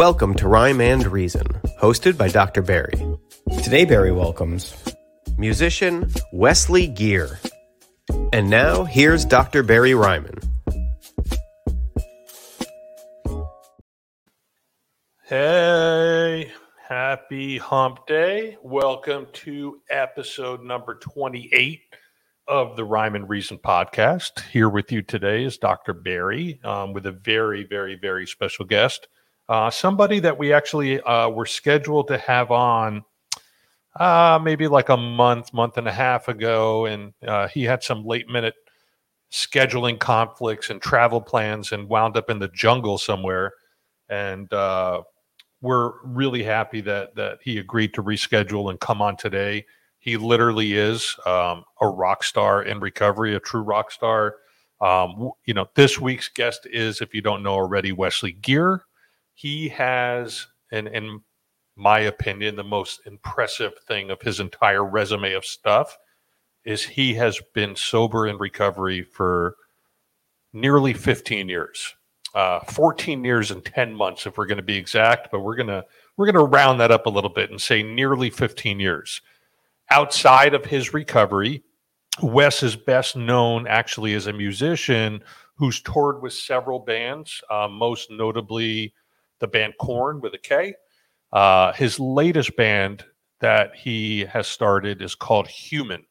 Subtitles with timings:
[0.00, 1.46] Welcome to Rhyme and Reason,
[1.78, 2.62] hosted by Dr.
[2.62, 2.94] Barry.
[3.62, 4.74] Today, Barry welcomes
[5.36, 7.38] musician Wesley Geer.
[8.32, 9.62] And now, here's Dr.
[9.62, 10.38] Barry Ryman.
[15.24, 16.50] Hey,
[16.88, 18.56] happy hump day.
[18.62, 21.82] Welcome to episode number 28
[22.48, 24.40] of the Rhyme and Reason podcast.
[24.50, 25.92] Here with you today is Dr.
[25.92, 29.06] Barry um, with a very, very, very special guest.
[29.50, 33.02] Uh, somebody that we actually uh, were scheduled to have on
[33.98, 36.86] uh, maybe like a month, month and a half ago.
[36.86, 38.54] And uh, he had some late minute
[39.32, 43.54] scheduling conflicts and travel plans and wound up in the jungle somewhere.
[44.08, 45.02] And uh,
[45.60, 49.66] we're really happy that that he agreed to reschedule and come on today.
[49.98, 54.36] He literally is um, a rock star in recovery, a true rock star.
[54.80, 58.84] Um, you know, this week's guest is, if you don't know already, Wesley Geer.
[59.40, 61.22] He has, in, in
[61.74, 65.96] my opinion, the most impressive thing of his entire resume of stuff
[66.66, 69.56] is he has been sober in recovery for
[70.52, 71.94] nearly 15 years.
[72.34, 75.66] Uh, 14 years and 10 months if we're going to be exact but we're going
[75.66, 75.84] to
[76.16, 79.22] we're going to round that up a little bit and say nearly 15 years.
[79.88, 81.62] Outside of his recovery
[82.22, 88.10] wes is best known actually as a musician who's toured with several bands uh, most
[88.10, 88.92] notably
[89.40, 90.74] the band Korn with a k
[91.32, 93.04] uh, his latest band
[93.40, 96.04] that he has started is called human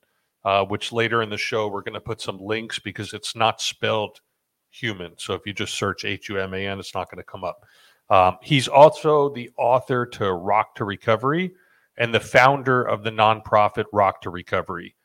[0.45, 3.61] uh, which later in the show we're going to put some links because it's not
[3.61, 4.19] spelled
[4.69, 5.13] human.
[5.17, 7.43] So if you just search H U M A N, it's not going to come
[7.43, 7.65] up.
[8.09, 11.51] Um, he's also the author to Rock to Recovery
[11.97, 14.95] and the founder of the nonprofit Rock to Recovery.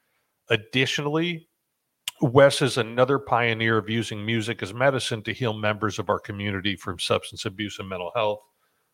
[0.49, 1.49] Additionally,
[2.21, 6.77] Wes is another pioneer of using music as medicine to heal members of our community
[6.77, 8.41] from substance abuse and mental health.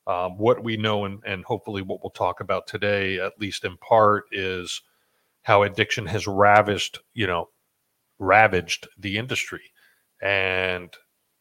[0.07, 3.77] Um, what we know, and, and hopefully what we'll talk about today, at least in
[3.77, 4.81] part, is
[5.43, 7.49] how addiction has ravished, you know,
[8.19, 9.63] ravaged the industry
[10.21, 10.95] and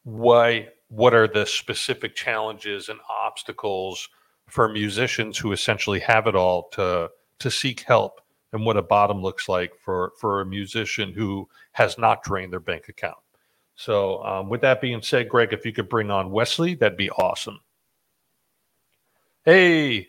[0.04, 4.08] why what are the specific challenges and obstacles
[4.48, 7.08] for musicians who essentially have it all to
[7.38, 8.20] to seek help
[8.52, 12.60] and what a bottom looks like for for a musician who has not drained their
[12.60, 13.18] bank account
[13.74, 17.10] so um, with that being said greg if you could bring on wesley that'd be
[17.10, 17.60] awesome
[19.44, 20.06] hey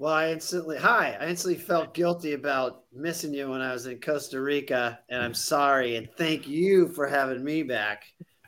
[0.00, 1.14] well, I instantly hi.
[1.20, 5.34] I instantly felt guilty about missing you when I was in Costa Rica, and I'm
[5.34, 5.96] sorry.
[5.96, 8.04] And thank you for having me back.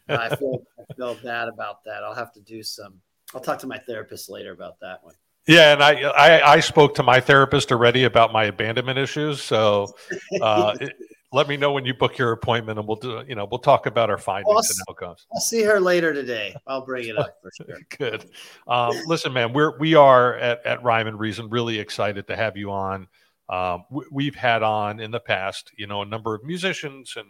[0.08, 2.04] I feel I feel bad about that.
[2.04, 2.94] I'll have to do some.
[3.34, 5.14] I'll talk to my therapist later about that one.
[5.46, 9.42] Yeah, and I I, I spoke to my therapist already about my abandonment issues.
[9.42, 9.92] So
[10.40, 10.92] uh, it,
[11.32, 13.24] let me know when you book your appointment, and we'll do.
[13.26, 15.26] You know, we'll talk about our findings I'll, and outcomes.
[15.34, 16.54] I'll see her later today.
[16.66, 17.78] I'll bring it up for sure.
[17.98, 18.30] Good.
[18.68, 22.56] Um, listen, man, we're we are at at Rhyme and Reason really excited to have
[22.56, 23.08] you on.
[23.48, 27.26] Um, we, have had on in the past, you know, a number of musicians, and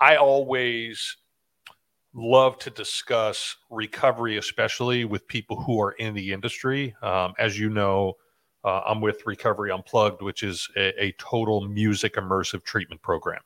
[0.00, 1.16] I always
[2.14, 6.94] love to discuss recovery, especially with people who are in the industry.
[7.02, 8.14] Um, as you know,
[8.64, 13.40] uh, I'm with Recovery Unplugged, which is a, a total music immersive treatment program.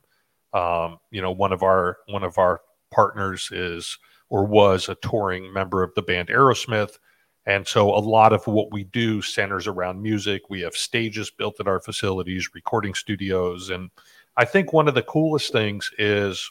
[0.52, 3.98] Um, you know, one of our one of our partners is
[4.28, 6.98] or was a touring member of the band Aerosmith,
[7.46, 10.42] and so a lot of what we do centers around music.
[10.48, 13.90] We have stages built at our facilities, recording studios, and
[14.36, 16.50] I think one of the coolest things is,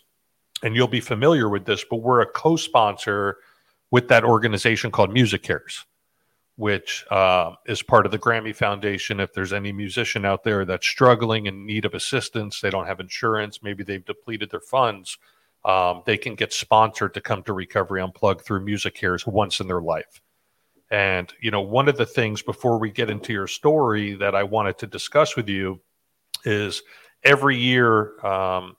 [0.64, 3.38] and you'll be familiar with this, but we're a co-sponsor
[3.92, 5.84] with that organization called MusiCares
[6.56, 9.20] which uh, is part of the Grammy Foundation.
[9.20, 13.00] If there's any musician out there that's struggling in need of assistance, they don't have
[13.00, 15.18] insurance, maybe they've depleted their funds,
[15.66, 19.82] um, they can get sponsored to come to Recovery Unplugged through MusiCares once in their
[19.82, 20.22] life.
[20.92, 24.44] And, you know, one of the things before we get into your story that I
[24.44, 25.80] wanted to discuss with you
[26.46, 26.84] is
[27.24, 28.76] every year, um,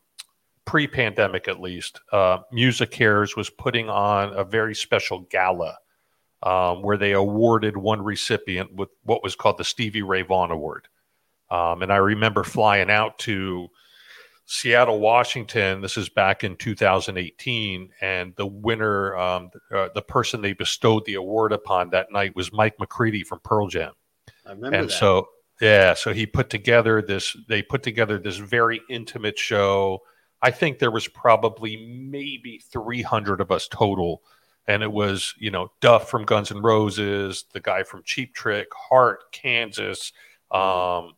[0.64, 5.78] pre pandemic at least, uh, MusiCares was putting on a very special gala
[6.42, 10.88] um, where they awarded one recipient with what was called the Stevie Ray Vaughan Award.
[11.50, 13.68] Um, and I remember flying out to
[14.46, 15.80] Seattle, Washington.
[15.80, 21.14] This is back in 2018, and the winner, um, uh, the person they bestowed the
[21.14, 23.92] award upon that night was Mike McCready from Pearl Jam.
[24.46, 24.92] I remember and that.
[24.92, 25.28] so,
[25.60, 27.34] yeah, so he put together this.
[27.48, 30.02] They put together this very intimate show.
[30.42, 34.22] I think there was probably maybe 300 of us total
[34.66, 38.68] and it was you know Duff from Guns N' Roses, the guy from Cheap Trick,
[38.74, 40.12] Heart, Kansas,
[40.50, 41.14] um,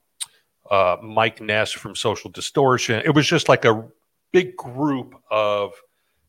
[0.70, 3.02] uh, Mike Ness from Social Distortion.
[3.04, 3.86] It was just like a
[4.32, 5.72] big group of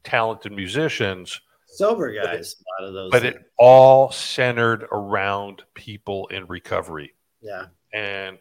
[0.03, 1.41] talented musicians.
[1.67, 2.55] sober guys.
[2.79, 3.35] a lot of those, but things.
[3.35, 7.13] it all centered around people in recovery.
[7.41, 8.37] Yeah, and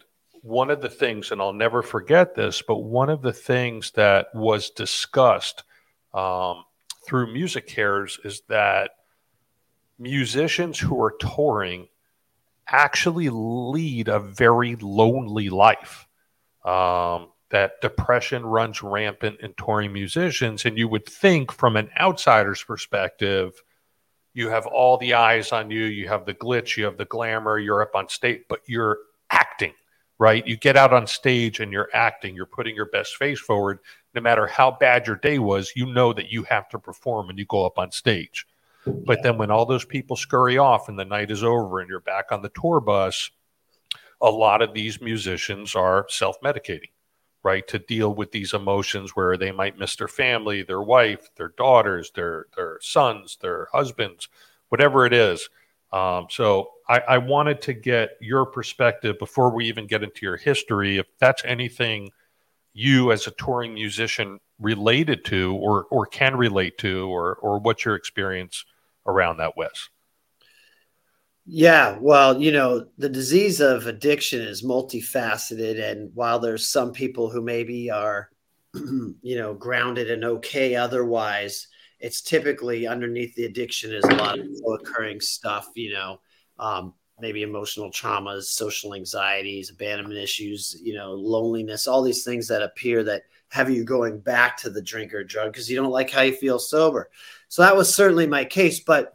[0.47, 4.29] one of the things, and I'll never forget this, but one of the things that
[4.35, 5.65] was discussed
[6.15, 6.65] um,
[7.07, 8.91] through MusiCares is that
[9.99, 11.89] musicians who are touring
[12.69, 16.07] actually lead a very lonely life.
[16.65, 20.65] Um, that depression runs rampant in touring musicians.
[20.65, 23.63] And you would think, from an outsider's perspective,
[24.35, 27.59] you have all the eyes on you, you have the glitch, you have the glamour,
[27.59, 28.99] you're up on stage, but you're
[29.31, 29.73] acting,
[30.19, 30.47] right?
[30.47, 33.79] You get out on stage and you're acting, you're putting your best face forward.
[34.15, 37.39] No matter how bad your day was, you know that you have to perform and
[37.39, 38.47] you go up on stage.
[38.87, 42.01] But then when all those people scurry off and the night is over and you're
[42.01, 43.31] back on the tour bus,
[44.21, 46.91] a lot of these musicians are self medicating,
[47.43, 47.67] right?
[47.69, 52.13] To deal with these emotions where they might miss their family, their wife, their daughters,
[52.15, 54.29] their, their sons, their husbands,
[54.69, 55.51] whatever it is.
[55.93, 60.37] Um, so I, I wanted to get your perspective before we even get into your
[60.37, 62.11] history, if that's anything
[62.73, 67.85] you as a touring musician related to or or can relate to or or what's
[67.85, 68.65] your experience
[69.07, 69.89] around that, Wes?
[71.49, 75.81] Yeah, well, you know, the disease of addiction is multifaceted.
[75.81, 78.31] And while there's some people who maybe are,
[78.75, 81.69] you know, grounded and okay otherwise,
[82.01, 86.21] it's typically underneath the addiction is a lot of occurring stuff, you know,
[86.59, 92.63] um, maybe emotional traumas, social anxieties, abandonment issues, you know, loneliness, all these things that
[92.63, 96.11] appear that have you going back to the drink or drug because you don't like
[96.11, 97.11] how you feel sober.
[97.49, 98.81] So that was certainly my case.
[98.81, 99.15] But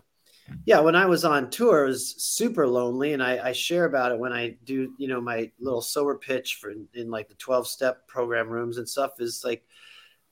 [0.65, 3.13] yeah, when I was on tour, it was super lonely.
[3.13, 6.55] And I, I share about it when I do, you know, my little sober pitch
[6.55, 9.63] for in, in like the 12 step program rooms and stuff is like,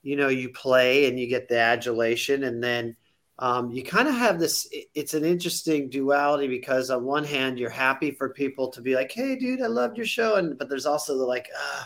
[0.02, 2.96] you know, you play and you get the adulation and then
[3.40, 7.70] um, you kind of have this it's an interesting duality because on one hand you're
[7.70, 10.86] happy for people to be like hey dude i loved your show and but there's
[10.86, 11.84] also the like uh,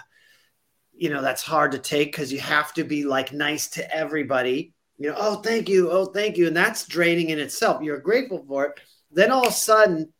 [0.95, 4.73] you know that's hard to take because you have to be like nice to everybody.
[4.97, 7.81] You know oh thank you oh thank you and that's draining in itself.
[7.81, 8.79] You're grateful for it.
[9.11, 10.13] Then all of a sudden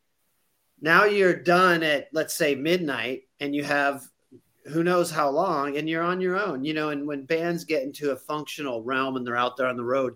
[0.82, 4.04] now you're done at let's say midnight and you have
[4.66, 7.84] who knows how long and you're on your own you know and when bands get
[7.84, 10.16] into a functional realm and they're out there on the road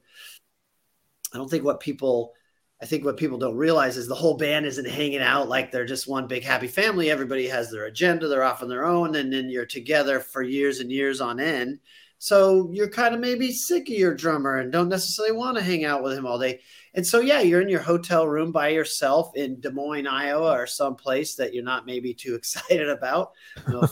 [1.37, 2.33] I don't think what people
[2.81, 5.85] I think what people don't realize is the whole band isn't hanging out like they're
[5.85, 7.11] just one big happy family.
[7.11, 10.79] Everybody has their agenda, they're off on their own, and then you're together for years
[10.79, 11.79] and years on end.
[12.17, 15.85] So you're kind of maybe sick of your drummer and don't necessarily want to hang
[15.85, 16.59] out with him all day.
[16.95, 20.65] And so, yeah, you're in your hotel room by yourself in Des Moines, Iowa, or
[20.65, 23.33] some place that you're not maybe too excited about.
[23.67, 23.87] No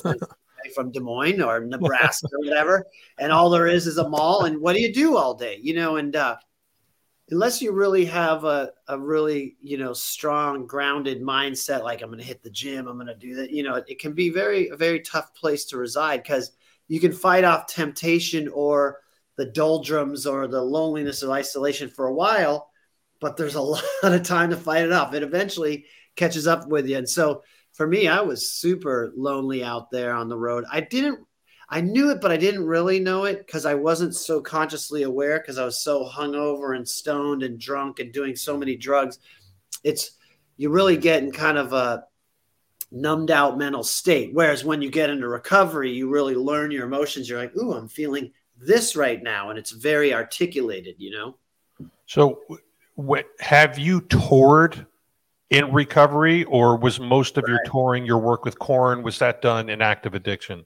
[0.74, 2.86] from Des Moines or Nebraska or whatever.
[3.20, 4.46] And all there is is a mall.
[4.46, 5.60] And what do you do all day?
[5.62, 6.38] You know, and uh,
[7.32, 12.20] unless you really have a, a really you know strong grounded mindset like i'm going
[12.20, 14.30] to hit the gym i'm going to do that you know it, it, can be
[14.30, 16.52] very a very tough place to reside because
[16.88, 19.00] you can fight off temptation or
[19.38, 22.70] the doldrums or the loneliness of isolation for a while
[23.20, 25.14] but there's a lot of time to fight it off.
[25.14, 25.86] It eventually
[26.16, 26.98] catches up with you.
[26.98, 27.44] And so
[27.74, 30.64] for me i was super lonely out there on the road.
[30.72, 31.20] I didn't
[31.70, 35.40] I knew it, but I didn't really know it because I wasn't so consciously aware
[35.40, 39.20] because I was so hungover and stoned and drunk and doing so many drugs.
[39.84, 40.12] It's
[40.58, 42.06] you really get in kind of a
[42.92, 44.32] numbed out mental state.
[44.34, 47.28] Whereas when you get into recovery, you really learn your emotions.
[47.28, 49.50] You're like, ooh, I'm feeling this right now.
[49.50, 51.38] And it's very articulated, you know?
[52.06, 52.42] So,
[52.96, 54.86] what have you toured
[55.50, 57.52] in recovery, or was most of right.
[57.52, 60.66] your touring, your work with Korn, was that done in active addiction?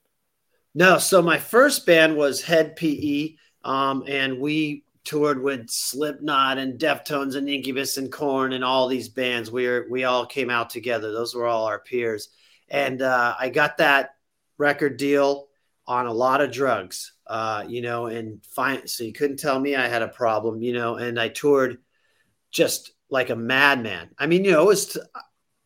[0.76, 6.80] No, so my first band was Hed PE, um, and we toured with Slipknot and
[6.80, 9.52] Deftones and Incubus and Korn and all these bands.
[9.52, 11.12] We we all came out together.
[11.12, 12.30] Those were all our peers,
[12.70, 14.12] and uh, I got that
[14.58, 15.48] record deal
[15.88, 18.88] on a lot of drugs, uh, you know, and fine.
[18.88, 21.80] So you couldn't tell me I had a problem, you know, and I toured
[22.52, 24.12] just like a madman.
[24.20, 24.86] I mean, you know, it was.
[24.94, 25.00] T-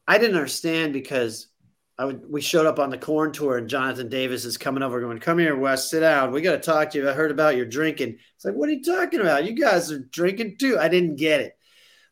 [0.08, 1.48] I didn't understand because
[1.98, 5.00] I would, we showed up on the Korn tour and Jonathan Davis is coming over
[5.00, 6.32] going, come here, Wes, sit down.
[6.32, 7.10] We got to talk to you.
[7.10, 8.18] I heard about your drinking.
[8.36, 9.46] It's like, what are you talking about?
[9.46, 10.80] You guys are drinking too.
[10.80, 11.58] I didn't get it.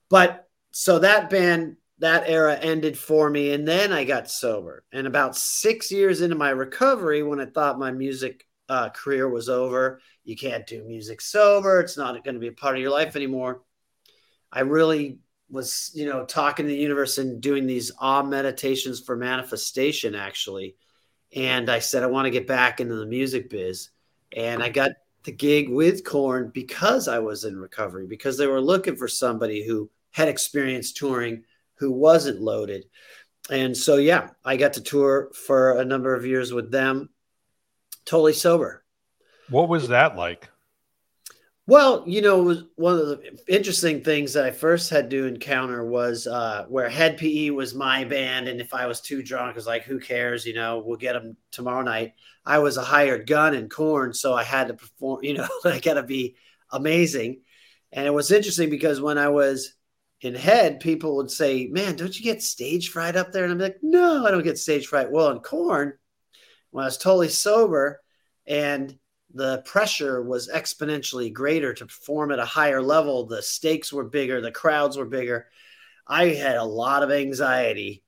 [0.09, 3.53] But so that band, that era ended for me.
[3.53, 4.83] And then I got sober.
[4.91, 9.49] And about six years into my recovery, when I thought my music uh, career was
[9.49, 11.79] over, you can't do music sober.
[11.79, 13.61] It's not going to be a part of your life anymore.
[14.51, 15.19] I really
[15.51, 20.75] was you know talking to the universe and doing these awe meditations for manifestation actually
[21.35, 23.89] and i said i want to get back into the music biz
[24.35, 24.91] and i got
[25.23, 29.65] the gig with Korn because I was in recovery, because they were looking for somebody
[29.65, 31.43] who had experience touring,
[31.75, 32.85] who wasn't loaded.
[33.49, 37.09] And so, yeah, I got to tour for a number of years with them,
[38.05, 38.83] totally sober.
[39.49, 40.49] What was that like?
[41.67, 46.27] Well, you know, one of the interesting things that I first had to encounter was
[46.27, 49.67] uh, where Hed PE was my band, and if I was too drunk, I was
[49.67, 52.13] like, "Who cares?" You know, we'll get them tomorrow night.
[52.45, 55.19] I was a hired gun in Korn, so I had to perform.
[55.23, 56.35] You know, I got to be
[56.71, 57.41] amazing.
[57.91, 59.73] And it was interesting because when I was
[60.21, 63.59] in Hed, people would say, "Man, don't you get stage fright up there?" And I'm
[63.59, 65.93] like, "No, I don't get stage fright." Well, in Korn,
[66.71, 68.01] when I was totally sober
[68.45, 68.97] and
[69.33, 73.25] the pressure was exponentially greater to perform at a higher level.
[73.25, 75.47] The stakes were bigger, the crowds were bigger.
[76.07, 78.03] I had a lot of anxiety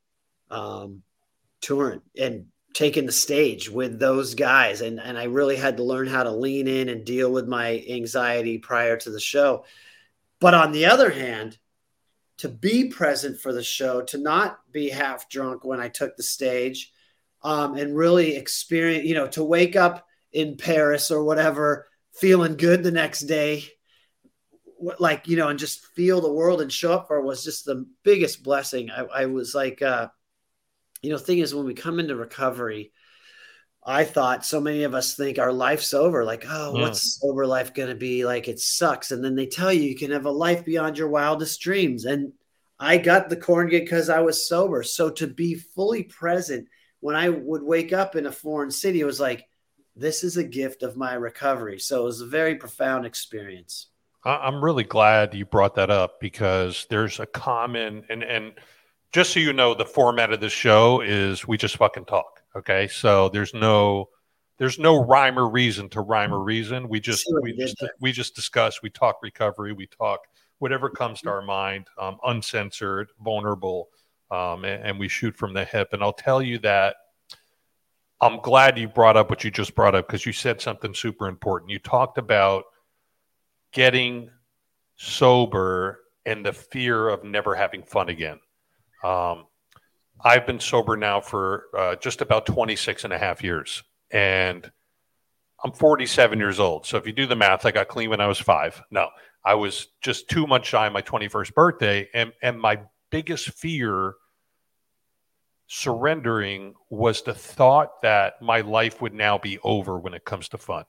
[0.49, 1.03] um,
[1.61, 4.81] touring and taking the stage with those guys.
[4.81, 7.83] And, and I really had to learn how to lean in and deal with my
[7.87, 9.65] anxiety prior to the show.
[10.39, 11.57] But on the other hand,
[12.37, 16.23] to be present for the show, to not be half drunk when I took the
[16.23, 16.91] stage,
[17.43, 22.83] um, and really experience, you know, to wake up in Paris or whatever, feeling good
[22.83, 23.65] the next day,
[24.99, 27.85] like you know, and just feel the world and show up for was just the
[28.03, 28.89] biggest blessing.
[28.91, 30.09] I, I was like, uh,
[31.01, 32.91] you know, thing is when we come into recovery.
[33.85, 36.23] I thought so many of us think our life's over.
[36.23, 36.83] Like, oh, yeah.
[36.83, 38.25] what's sober life going to be?
[38.25, 39.11] Like, it sucks.
[39.11, 42.05] And then they tell you you can have a life beyond your wildest dreams.
[42.05, 42.31] And
[42.79, 44.83] I got the Korn gig because I was sober.
[44.83, 46.69] So to be fully present
[47.01, 49.45] when I would wake up in a foreign city, it was like,
[49.95, 51.79] this is a gift of my recovery.
[51.79, 53.87] So it was a very profound experience.
[54.25, 58.53] I'm really glad you brought that up because there's a common and and
[59.11, 62.41] just so you know, the format of this show is we just fucking talk.
[62.55, 64.09] Okay, so there's no
[64.57, 66.87] there's no rhyme or reason to rhyme or reason.
[66.87, 68.81] We just we just we just discuss.
[68.81, 69.73] We talk recovery.
[69.73, 70.21] We talk
[70.59, 73.89] whatever comes to our mind, um, uncensored, vulnerable,
[74.31, 75.89] um, and, and we shoot from the hip.
[75.91, 76.95] And I'll tell you that
[78.23, 81.27] I'm glad you brought up what you just brought up because you said something super
[81.27, 81.71] important.
[81.71, 82.63] You talked about
[83.73, 84.29] getting
[84.95, 88.39] sober and the fear of never having fun again.
[89.03, 89.47] Um,
[90.23, 93.83] I've been sober now for uh, just about 26 and a half years.
[94.09, 94.71] And
[95.61, 96.85] I'm 47 years old.
[96.85, 98.81] So if you do the math, I got clean when I was five.
[98.89, 99.09] No,
[99.43, 102.07] I was just too much shy of my 21st birthday.
[102.13, 104.15] And, and my biggest fear
[105.75, 110.55] surrendering was the thought that my life would now be over when it comes to
[110.55, 110.85] fun,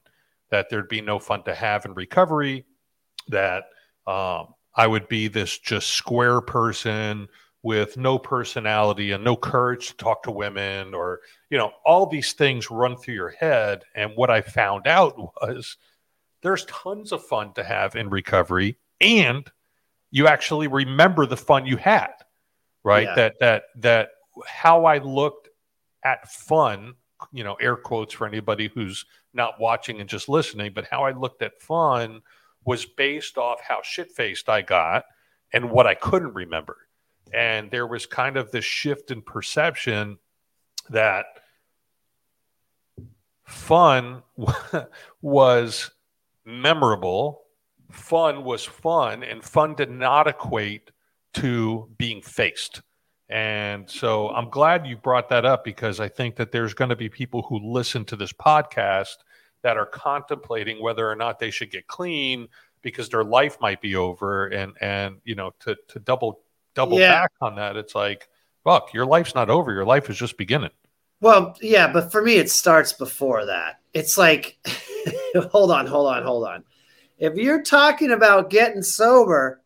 [0.51, 2.67] that there'd be no fun to have in recovery,
[3.29, 3.65] that
[4.07, 7.29] um, I would be this just square person
[7.63, 12.35] with no personality and no courage to talk to women or you know all these
[12.35, 15.79] things run through your head and what i found out was
[16.43, 19.51] there's tons of fun to have in recovery and
[20.11, 22.13] you actually remember the fun you had
[22.83, 23.15] right yeah.
[23.15, 24.09] that that that
[24.47, 25.49] how I looked
[26.05, 26.95] at fun,
[27.33, 31.13] you know, air quotes for anybody who's not watching and just listening, but how I
[31.13, 32.23] looked at fun
[32.65, 35.05] was based off how shit faced I got
[35.53, 36.77] and what I couldn't remember.
[37.33, 40.19] And there was kind of this shift in perception
[40.91, 41.27] that
[43.45, 44.23] fun
[45.23, 45.91] was
[46.45, 47.43] memorable,
[47.91, 50.91] fun was fun, and fun did not equate
[51.35, 52.83] to being faced.
[53.35, 56.97] And so I'm glad you brought that up because I think that there's going to
[56.97, 59.17] be people who listen to this podcast
[59.63, 62.47] that are contemplating whether or not they should get clean
[62.81, 64.47] because their life might be over.
[64.47, 66.43] And and you know to to double
[66.77, 67.23] double yeah.
[67.23, 68.29] back on that it's like
[68.65, 69.73] look your life's not over.
[69.73, 70.71] Your life is just beginning.
[71.21, 73.81] Well yeah but for me it starts before that.
[73.93, 74.59] It's like
[75.51, 76.63] hold on hold on hold on.
[77.19, 79.61] If you're talking about getting sober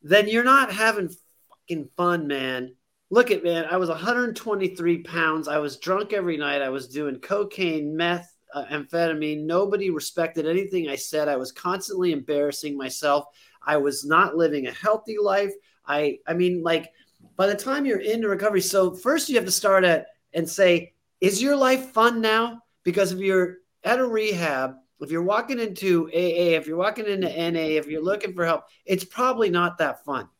[0.00, 1.10] then you're not having
[1.50, 2.72] fucking fun man
[3.12, 5.46] look at man, I was 123 pounds.
[5.46, 6.62] I was drunk every night.
[6.62, 9.44] I was doing cocaine, meth, uh, amphetamine.
[9.44, 11.28] Nobody respected anything I said.
[11.28, 13.26] I was constantly embarrassing myself.
[13.66, 15.52] I was not living a healthy life.
[15.86, 16.90] I, I mean, like
[17.36, 20.94] by the time you're into recovery, so first you have to start at and say,
[21.20, 22.62] is your life fun now?
[22.82, 27.28] Because if you're at a rehab, if you're walking into AA, if you're walking into
[27.28, 30.30] NA, if you're looking for help, it's probably not that fun.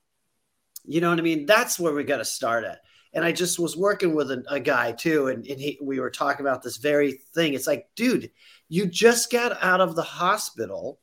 [0.84, 1.46] You know what I mean?
[1.46, 2.80] That's where we got to start at.
[3.14, 6.10] And I just was working with a, a guy too, and, and he, we were
[6.10, 7.54] talking about this very thing.
[7.54, 8.30] It's like, dude,
[8.68, 10.98] you just got out of the hospital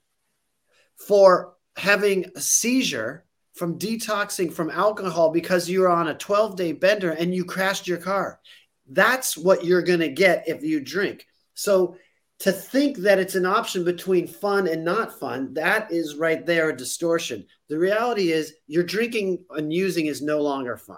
[0.95, 7.11] for having a seizure from detoxing from alcohol because you're on a 12 day bender
[7.11, 8.39] and you crashed your car.
[8.87, 11.27] That's what you're going to get if you drink.
[11.53, 11.97] So
[12.39, 16.69] to think that it's an option between fun and not fun, that is right there
[16.69, 17.45] a distortion.
[17.69, 20.97] The reality is you're drinking and using is no longer fun.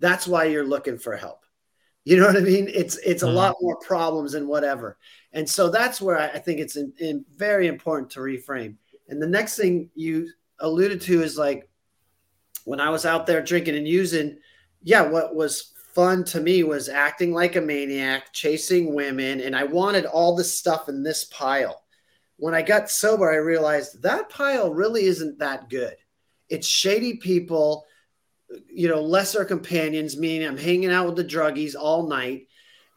[0.00, 1.44] That's why you're looking for help.
[2.04, 2.68] You know what I mean?
[2.72, 3.34] It's it's a mm.
[3.34, 4.98] lot more problems and whatever.
[5.32, 8.74] And so that's where I, I think it's in, in very important to reframe.
[9.08, 11.68] And the next thing you alluded to is like
[12.64, 14.38] when I was out there drinking and using,
[14.82, 19.64] yeah, what was fun to me was acting like a maniac, chasing women, and I
[19.64, 21.82] wanted all the stuff in this pile.
[22.42, 25.94] When I got sober, I realized that pile really isn't that good.
[26.48, 27.86] It's shady people,
[28.68, 32.48] you know, lesser companions, meaning I'm hanging out with the druggies all night.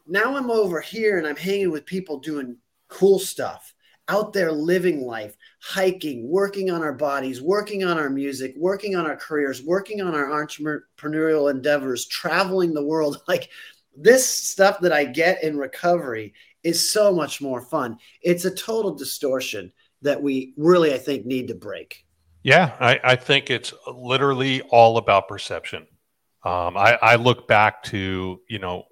[0.04, 2.56] Now I'm over here and I'm hanging with people doing
[2.88, 3.72] cool stuff,
[4.08, 9.06] out there living life, hiking, working on our bodies, working on our music, working on
[9.06, 13.22] our careers, working on our entrepreneurial endeavors, traveling the world.
[13.28, 13.50] Like
[13.96, 16.34] this stuff that I get in recovery
[16.66, 17.98] is so much more fun.
[18.22, 22.04] It's a total distortion that we really, I think, need to break.
[22.42, 25.86] Yeah, I, I think it's literally all about perception.
[26.44, 28.84] Um, I, I look back to, you know,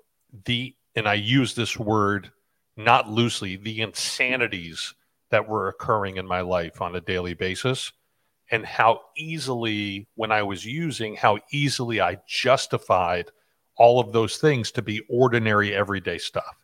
[0.44, 2.30] the, and I use this word
[2.76, 4.94] not loosely, the insanities
[5.30, 7.92] that were occurring in my life on a daily basis
[8.50, 13.30] and how easily when i was using how easily i justified
[13.76, 16.63] all of those things to be ordinary everyday stuff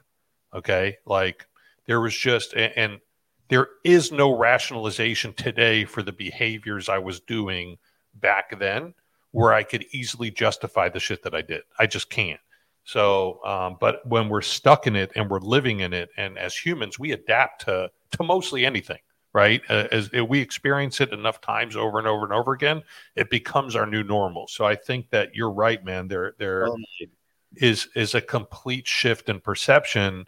[0.54, 1.46] okay like
[1.86, 3.00] there was just and, and
[3.48, 7.76] there is no rationalization today for the behaviors i was doing
[8.14, 8.94] back then
[9.32, 12.40] where i could easily justify the shit that i did i just can't
[12.84, 16.56] so um, but when we're stuck in it and we're living in it and as
[16.56, 18.98] humans we adapt to to mostly anything,
[19.32, 19.62] right?
[19.68, 22.82] Uh, as we experience it enough times over and over and over again,
[23.16, 24.46] it becomes our new normal.
[24.48, 26.08] So I think that you're right, man.
[26.08, 26.76] There, there oh,
[27.56, 30.26] is is a complete shift in perception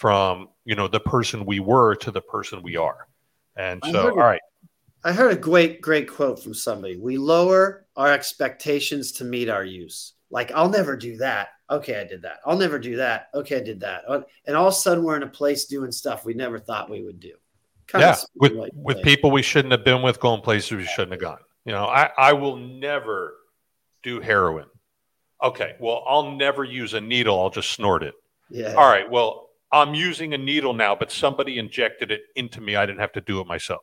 [0.00, 3.06] from you know the person we were to the person we are.
[3.54, 4.40] And so, all right.
[5.04, 6.96] I heard a great, great quote from somebody.
[6.96, 10.14] We lower our expectations to meet our use.
[10.30, 11.48] Like, I'll never do that.
[11.70, 12.38] Okay, I did that.
[12.46, 13.28] I'll never do that.
[13.34, 14.04] Okay, I did that.
[14.08, 16.88] Oh, and all of a sudden, we're in a place doing stuff we never thought
[16.88, 17.34] we would do.
[17.86, 21.20] Kind yeah, with with people we shouldn't have been with, going places we shouldn't have
[21.20, 21.40] gone.
[21.66, 23.34] You know, I I will never
[24.02, 24.66] do heroin.
[25.42, 27.38] Okay, well, I'll never use a needle.
[27.38, 28.14] I'll just snort it.
[28.48, 28.74] Yeah.
[28.74, 29.08] All right.
[29.10, 32.76] Well, I'm using a needle now, but somebody injected it into me.
[32.76, 33.80] I didn't have to do it myself.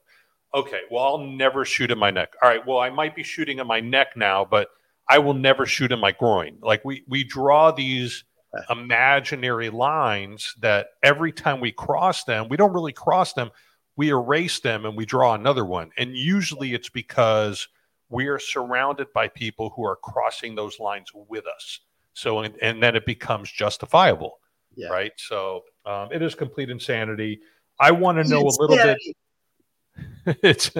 [0.54, 0.82] Okay.
[0.92, 2.34] Well, I'll never shoot in my neck.
[2.42, 2.66] All right.
[2.66, 4.70] Well, I might be shooting in my neck now, but
[5.10, 6.58] I will never shoot in my groin.
[6.62, 8.24] Like we we draw these
[8.70, 13.52] imaginary lines that every time we cross them, we don't really cross them.
[13.96, 15.92] We erase them and we draw another one.
[15.98, 17.68] And usually it's because
[18.10, 21.80] we are surrounded by people who are crossing those lines with us.
[22.14, 24.40] So and, and then it becomes justifiable.
[24.78, 24.90] Yeah.
[24.90, 25.12] Right.
[25.18, 27.42] So um, it is complete insanity.
[27.80, 28.98] I want to know a little bit.
[30.44, 30.72] it's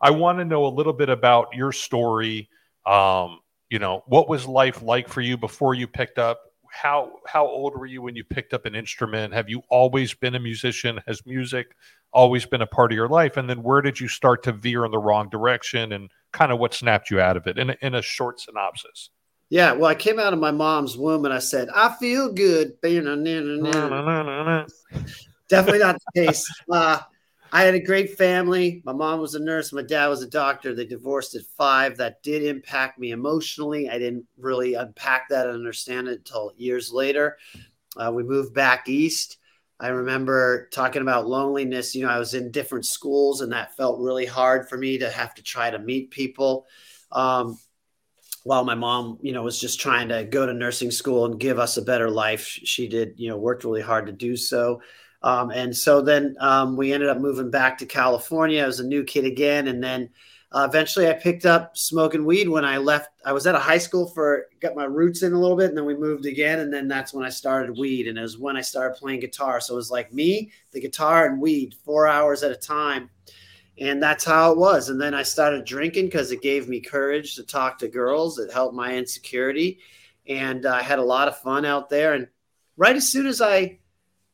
[0.00, 2.48] I want to know a little bit about your story.
[2.86, 7.46] Um, you know what was life like for you before you picked up how how
[7.46, 11.00] old were you when you picked up an instrument have you always been a musician
[11.06, 11.74] has music
[12.12, 14.84] always been a part of your life and then where did you start to veer
[14.84, 17.76] in the wrong direction and kind of what snapped you out of it in a,
[17.82, 19.10] in a short synopsis
[19.50, 22.72] yeah well i came out of my mom's womb and i said i feel good
[25.48, 26.98] definitely not the case uh,
[27.50, 28.82] I had a great family.
[28.84, 29.72] My mom was a nurse.
[29.72, 30.74] My dad was a doctor.
[30.74, 31.96] They divorced at five.
[31.96, 33.88] That did impact me emotionally.
[33.88, 37.38] I didn't really unpack that and understand it until years later.
[37.96, 39.38] Uh, we moved back east.
[39.80, 41.94] I remember talking about loneliness.
[41.94, 45.10] You know, I was in different schools, and that felt really hard for me to
[45.10, 46.66] have to try to meet people.
[47.12, 47.58] Um,
[48.44, 51.58] while my mom, you know, was just trying to go to nursing school and give
[51.58, 54.80] us a better life, she did, you know, worked really hard to do so.
[55.22, 58.62] Um, and so then um, we ended up moving back to California.
[58.62, 59.68] I was a new kid again.
[59.68, 60.10] And then
[60.52, 63.10] uh, eventually I picked up smoking weed when I left.
[63.24, 65.68] I was at a high school for, got my roots in a little bit.
[65.68, 66.60] And then we moved again.
[66.60, 68.06] And then that's when I started weed.
[68.06, 69.60] And it was when I started playing guitar.
[69.60, 73.10] So it was like me, the guitar, and weed four hours at a time.
[73.80, 74.88] And that's how it was.
[74.88, 78.38] And then I started drinking because it gave me courage to talk to girls.
[78.38, 79.78] It helped my insecurity.
[80.26, 82.14] And I had a lot of fun out there.
[82.14, 82.28] And
[82.76, 83.78] right as soon as I,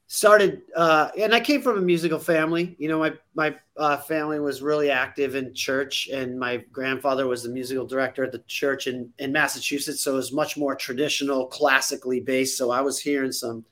[0.06, 4.38] started uh, and i came from a musical family you know my my uh, family
[4.38, 8.86] was really active in church and my grandfather was the musical director at the church
[8.86, 13.32] in, in massachusetts so it was much more traditional classically based so i was hearing
[13.32, 13.64] some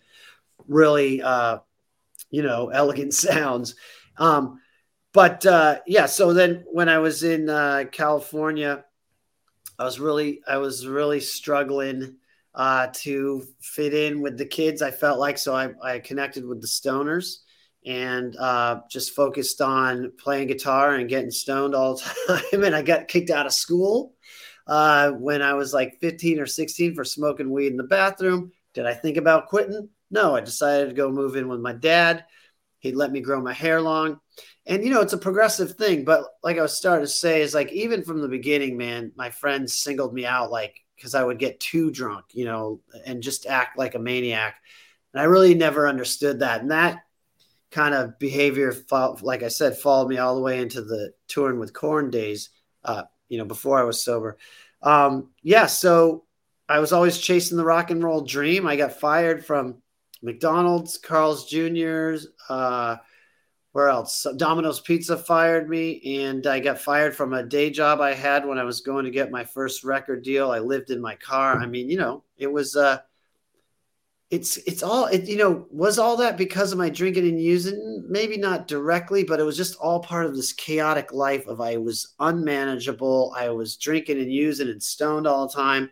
[0.67, 1.59] really uh,
[2.31, 3.75] you know elegant sounds
[4.17, 4.61] um,
[5.13, 8.85] but uh, yeah so then when i was in uh, california
[9.79, 12.17] i was really i was really struggling
[12.55, 14.83] uh, to fit in with the kids.
[14.83, 17.39] I felt like so I, I connected with the stoners,
[17.85, 22.65] and uh, just focused on playing guitar and getting stoned all the time.
[22.65, 24.15] and I got kicked out of school
[24.67, 28.53] uh, when I was like 15 or 16 for smoking weed in the bathroom.
[28.75, 29.89] Did I think about quitting?
[30.11, 32.25] No, I decided to go move in with my dad.
[32.79, 34.21] He'd let me grow my hair long.
[34.67, 36.05] And, you know, it's a progressive thing.
[36.05, 39.31] But like I was starting to say, is like, even from the beginning, man, my
[39.31, 43.47] friends singled me out, like, because I would get too drunk, you know, and just
[43.47, 44.57] act like a maniac.
[45.13, 46.61] And I really never understood that.
[46.61, 47.03] And that
[47.73, 48.73] kind of behavior,
[49.23, 52.51] like I said, followed me all the way into the touring with Korn days,
[52.85, 54.39] uh, you know, before I was sober.
[54.83, 55.67] Um, yeah.
[55.67, 56.25] So
[56.69, 58.67] I was always chasing the rock and roll dream.
[58.67, 59.83] I got fired from
[60.23, 62.97] McDonald's, Carl's Jr.'s, uh,
[63.73, 64.27] where else?
[64.37, 68.59] Domino's Pizza fired me, and I got fired from a day job I had when
[68.59, 70.51] I was going to get my first record deal.
[70.51, 71.59] I lived in my car.
[71.59, 72.99] I mean, you know, it was uh
[74.33, 78.03] it's it's all it you know was all that because of my drinking and using
[78.09, 81.77] maybe not directly but it was just all part of this chaotic life of i
[81.77, 85.91] was unmanageable i was drinking and using and stoned all the time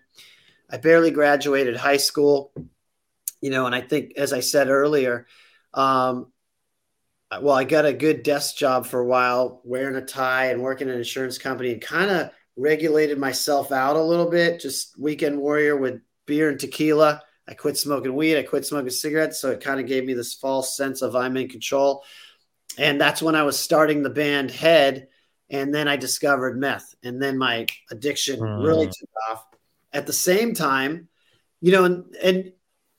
[0.71, 2.51] i barely graduated high school
[3.43, 5.27] you know and i think as i said earlier
[5.75, 6.33] um,
[7.41, 10.89] well, I got a good desk job for a while, wearing a tie and working
[10.89, 14.61] in an insurance company, and kind of regulated myself out a little bit.
[14.61, 17.23] Just weekend warrior with beer and tequila.
[17.49, 18.39] I quit smoking weed.
[18.39, 19.41] I quit smoking cigarettes.
[19.41, 22.05] So it kind of gave me this false sense of I'm in control.
[22.79, 25.09] And that's when I was starting the band Hed.
[25.51, 26.95] And then I discovered meth.
[27.03, 28.65] And then my addiction mm.
[28.65, 29.47] really took off.
[29.93, 31.09] At the same time,
[31.61, 32.53] you know, and, and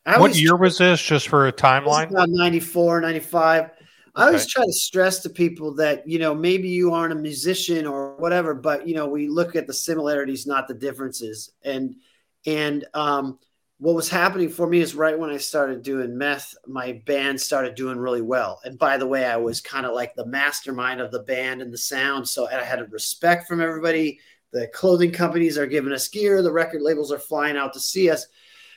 [0.06, 2.10] I what year was this just for a timeline?
[2.10, 3.70] About 94, 95.
[4.16, 7.88] I always try to stress to people that, you know, maybe you aren't a musician
[7.88, 11.52] or whatever, but you know, we look at the similarities, not the differences.
[11.64, 11.96] And
[12.46, 13.40] and um
[13.78, 17.74] what was happening for me is right when I started doing meth, my band started
[17.74, 18.60] doing really well.
[18.64, 21.74] And by the way, I was kind of like the mastermind of the band and
[21.74, 22.30] the sound.
[22.30, 24.20] So I had a respect from everybody.
[24.54, 28.12] The clothing companies are giving us gear, the record labels are flying out to see
[28.12, 28.28] us.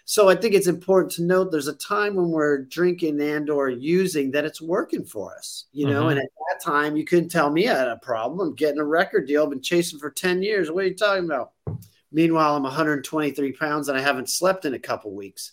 [0.06, 3.70] So I think it's important to note there's a time when we're drinking and or
[3.70, 6.02] using that it's working for us, you know.
[6.02, 6.10] Mm-hmm.
[6.10, 8.48] And at that time, you couldn't tell me I had a problem.
[8.48, 9.44] I'm getting a record deal.
[9.44, 10.70] I've been chasing for 10 years.
[10.70, 11.52] What are you talking about?
[12.12, 15.52] Meanwhile, I'm 123 pounds and I haven't slept in a couple weeks.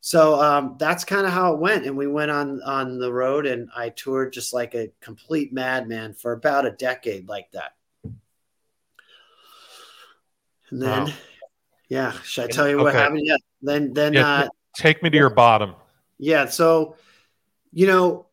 [0.00, 1.86] So um, that's kind of how it went.
[1.86, 6.14] And we went on on the road and I toured just like a complete madman
[6.14, 7.76] for about a decade like that.
[10.70, 11.12] And then, wow.
[11.92, 13.20] Yeah, should I tell you what happened?
[13.22, 13.36] Yeah.
[13.60, 15.74] Then then yeah, uh, take me to your bottom.
[16.16, 16.46] Yeah.
[16.46, 16.96] So,
[17.70, 18.28] you know,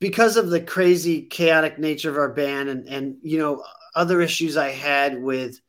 [0.00, 3.62] because of the crazy chaotic nature of our band and and you know
[3.94, 5.60] other issues I had with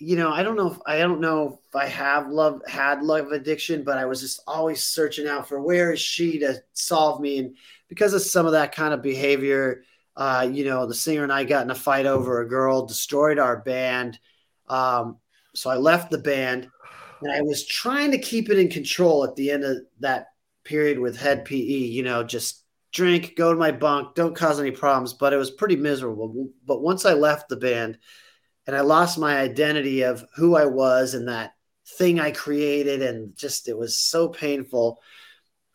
[0.00, 3.30] you know, I don't know if I don't know if I have love had love
[3.30, 7.38] addiction, but I was just always searching out for where is she to solve me.
[7.38, 9.84] And because of some of that kind of behavior,
[10.16, 13.38] uh, you know, the singer and I got in a fight over a girl, destroyed
[13.38, 14.18] our band.
[14.68, 15.18] Um,
[15.54, 16.68] so I left the band
[17.22, 20.26] and I was trying to keep it in control at the end of that
[20.64, 24.70] period with Hed PE, you know, just drink, go to my bunk, don't cause any
[24.70, 25.12] problems.
[25.12, 26.50] But it was pretty miserable.
[26.64, 27.98] But once I left the band
[28.66, 31.52] and I lost my identity of who I was and that
[31.86, 35.00] thing I created, and just it was so painful.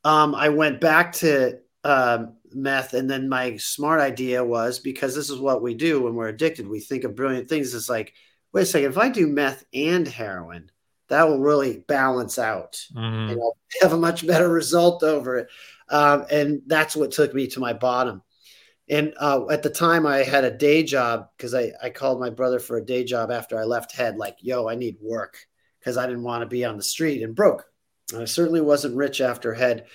[0.03, 5.29] Um, I went back to um, meth, and then my smart idea was because this
[5.29, 7.73] is what we do when we're addicted, we think of brilliant things.
[7.73, 8.13] It's like,
[8.53, 10.71] wait a second, if I do meth and heroin,
[11.09, 13.31] that will really balance out mm-hmm.
[13.31, 15.47] and I'll have a much better result over it.
[15.89, 18.21] Um, and that's what took me to my bottom.
[18.89, 22.31] And uh, at the time, I had a day job because I, I called my
[22.31, 25.37] brother for a day job after I left Hed, like, yo, I need work
[25.79, 27.65] because I didn't want to be on the street and broke.
[28.11, 29.85] And I certainly wasn't rich after Hed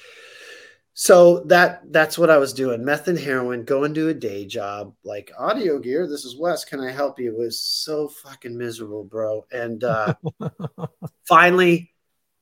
[0.96, 2.84] so that that's what I was doing.
[2.84, 6.06] Meth and heroin, go and do a day job, like audio gear.
[6.08, 6.64] This is Wes.
[6.64, 7.32] Can I help you?
[7.32, 9.44] It was so fucking miserable, bro.
[9.50, 10.14] And uh
[11.28, 11.92] finally,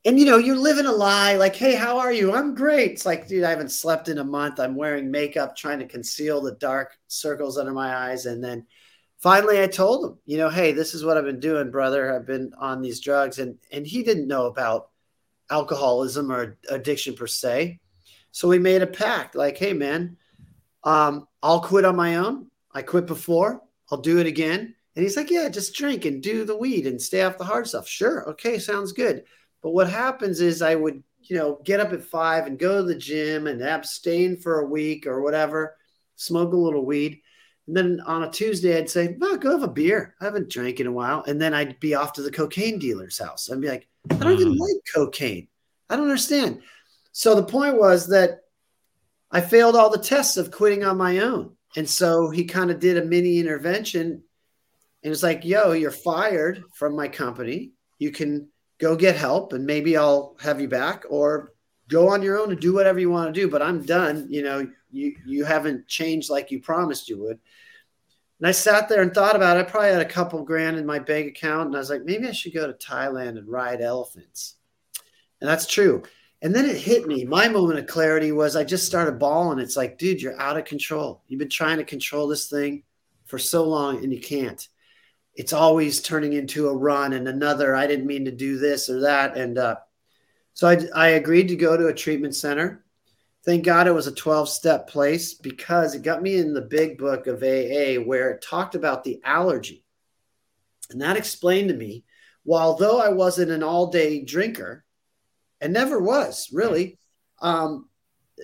[0.05, 2.31] and you know, you're living a lie, like, hey, how are you?
[2.31, 2.91] I'm great.
[2.91, 4.59] It's like, dude, I haven't slept in a month.
[4.59, 8.27] I'm wearing makeup, trying to conceal the dark circles under my eyes.
[8.27, 8.67] And then
[9.17, 12.15] finally I told him, you know, hey, this is what I've been doing, brother.
[12.15, 13.39] I've been on these drugs.
[13.39, 14.89] And and he didn't know about
[15.49, 17.79] alcoholism or addiction per se
[18.33, 20.17] so we made a pact like, hey, man,
[20.83, 22.47] um, I'll quit on my own.
[22.73, 23.61] I quit before.
[23.91, 24.73] I'll do it again.
[24.95, 27.67] And he's like, yeah, just drink and do the weed and stay off the hard
[27.67, 27.87] stuff.
[27.87, 28.27] Sure.
[28.31, 28.57] Okay.
[28.57, 29.23] Sounds good.
[29.61, 32.83] But what happens is I would, you know, get up at five and go to
[32.83, 35.77] the gym and abstain for a week or whatever,
[36.15, 37.21] smoke a little weed.
[37.67, 40.15] And then on a Tuesday, I'd say, oh, go have a beer.
[40.19, 41.23] I haven't drank in a while.
[41.27, 43.51] And then I'd be off to the cocaine dealer's house.
[43.51, 44.59] I'd be like, I don't even mm.
[44.59, 45.47] like cocaine.
[45.87, 46.63] I don't understand.
[47.13, 48.41] So the point was that
[49.31, 51.55] I failed all the tests of quitting on my own.
[51.75, 54.23] And so he kind of did a mini intervention
[55.03, 57.71] and it's like, yo, you're fired from my company.
[57.99, 58.47] You can
[58.79, 61.53] go get help and maybe I'll have you back or
[61.89, 63.49] go on your own and do whatever you want to do.
[63.49, 64.27] But I'm done.
[64.29, 67.39] You know, you you haven't changed like you promised you would.
[68.39, 69.61] And I sat there and thought about it.
[69.61, 71.67] I probably had a couple grand in my bank account.
[71.67, 74.55] And I was like, maybe I should go to Thailand and ride elephants.
[75.41, 76.03] And that's true.
[76.43, 77.23] And then it hit me.
[77.23, 79.59] My moment of clarity was I just started bawling.
[79.59, 81.23] It's like, dude, you're out of control.
[81.27, 82.83] You've been trying to control this thing
[83.25, 84.67] for so long and you can't.
[85.35, 87.73] It's always turning into a run and another.
[87.73, 89.37] I didn't mean to do this or that.
[89.37, 89.77] And uh,
[90.53, 92.83] so I, I agreed to go to a treatment center.
[93.45, 96.97] Thank God it was a 12 step place because it got me in the big
[96.97, 99.85] book of AA where it talked about the allergy.
[100.89, 102.03] And that explained to me,
[102.43, 104.83] while though I wasn't an all day drinker,
[105.63, 106.99] and never was really.
[107.41, 107.89] Um,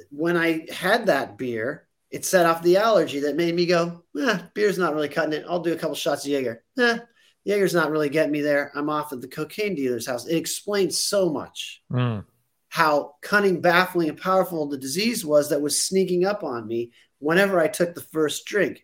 [0.09, 4.39] when I had that beer, it set off the allergy that made me go, eh,
[4.53, 5.45] beer's not really cutting it.
[5.47, 6.63] I'll do a couple shots of Jaeger.
[6.79, 6.97] Eh,
[7.45, 8.71] Jaeger's not really getting me there.
[8.75, 10.25] I'm off at the cocaine dealer's house.
[10.25, 12.23] It explains so much mm.
[12.69, 17.59] how cunning, baffling, and powerful the disease was that was sneaking up on me whenever
[17.59, 18.83] I took the first drink.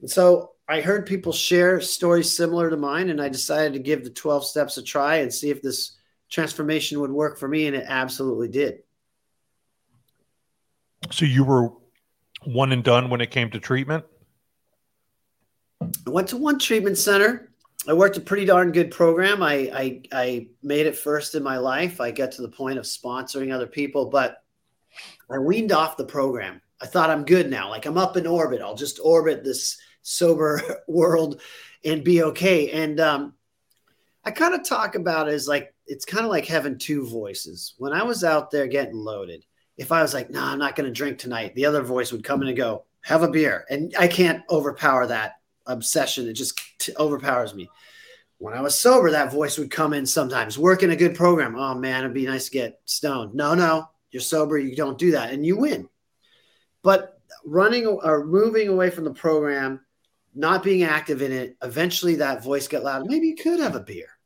[0.00, 4.04] And so I heard people share stories similar to mine, and I decided to give
[4.04, 5.97] the 12 steps a try and see if this
[6.30, 8.80] transformation would work for me, and it absolutely did.
[11.10, 11.72] So you were
[12.44, 14.04] one and done when it came to treatment?
[15.80, 17.52] I went to one treatment center.
[17.86, 19.42] I worked a pretty darn good program.
[19.42, 22.00] I, I, I made it first in my life.
[22.00, 24.42] I got to the point of sponsoring other people, but
[25.30, 26.60] I weaned off the program.
[26.80, 27.70] I thought I'm good now.
[27.70, 28.60] Like I'm up in orbit.
[28.60, 31.40] I'll just orbit this sober world
[31.84, 32.70] and be okay.
[32.70, 33.34] And um,
[34.24, 37.74] I kind of talk about it as like it's kind of like having two voices.
[37.78, 39.44] When I was out there getting loaded,
[39.76, 42.12] if I was like, "No, nah, I'm not going to drink tonight," the other voice
[42.12, 46.28] would come in and go, "Have a beer," and I can't overpower that obsession.
[46.28, 47.68] It just t- overpowers me.
[48.38, 50.58] When I was sober, that voice would come in sometimes.
[50.58, 51.56] Working a good program.
[51.56, 53.34] Oh man, it'd be nice to get stoned.
[53.34, 54.58] No, no, you're sober.
[54.58, 55.88] You don't do that, and you win.
[56.82, 59.80] But running or moving away from the program,
[60.34, 63.06] not being active in it, eventually that voice got loud.
[63.06, 64.17] Maybe you could have a beer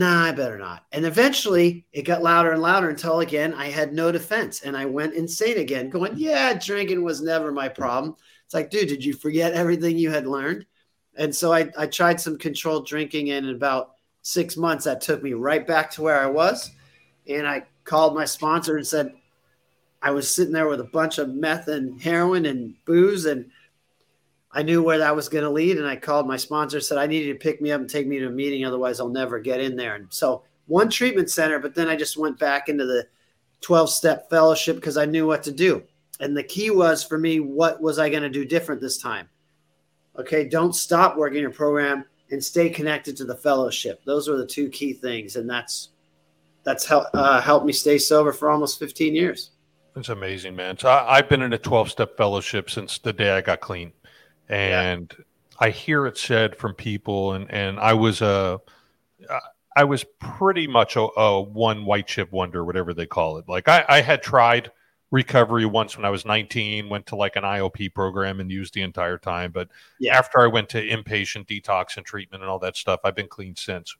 [0.00, 0.86] nah, I better not.
[0.92, 4.86] And eventually it got louder and louder until again I had no defense and I
[4.86, 8.16] went insane again, going, yeah, drinking was never my problem.
[8.46, 10.64] It's like, dude, did you forget everything you had learned?
[11.16, 15.22] And so I, I tried some controlled drinking and in about six months that took
[15.22, 16.70] me right back to where I was.
[17.28, 19.12] And I called my sponsor and said,
[20.00, 23.50] I was sitting there with a bunch of meth and heroin and booze and
[24.52, 27.06] I knew where that was going to lead, and I called my sponsor, said I
[27.06, 29.60] needed to pick me up and take me to a meeting, otherwise I'll never get
[29.60, 29.94] in there.
[29.94, 33.06] And so one treatment center, but then I just went back into the
[33.60, 35.84] 12 step fellowship because I knew what to do.
[36.18, 39.28] And the key was for me, what was I going to do different this time?
[40.18, 44.02] Okay, don't stop working your program and stay connected to the fellowship.
[44.04, 45.90] Those were the two key things, and that's
[46.64, 49.52] that's uh, helped me stay sober for almost 15 years.
[49.96, 50.76] It's amazing, man.
[50.76, 53.92] So I, I've been in a 12 step fellowship since the day I got clean
[54.50, 55.24] and yeah.
[55.58, 58.60] I hear it said from people, and and I was a,
[59.28, 59.40] uh,
[59.76, 63.48] I was pretty much a, a one white chip wonder, whatever they call it.
[63.48, 64.72] Like I, I had tried
[65.12, 68.82] recovery once when I was 19, went to like an IOP program and used the
[68.82, 69.52] entire time.
[69.52, 70.16] But yeah.
[70.16, 73.56] after I went to inpatient detox and treatment and all that stuff, I've been clean
[73.56, 73.94] since.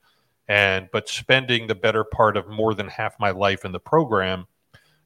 [0.48, 4.46] And but spending the better part of more than half my life in the program,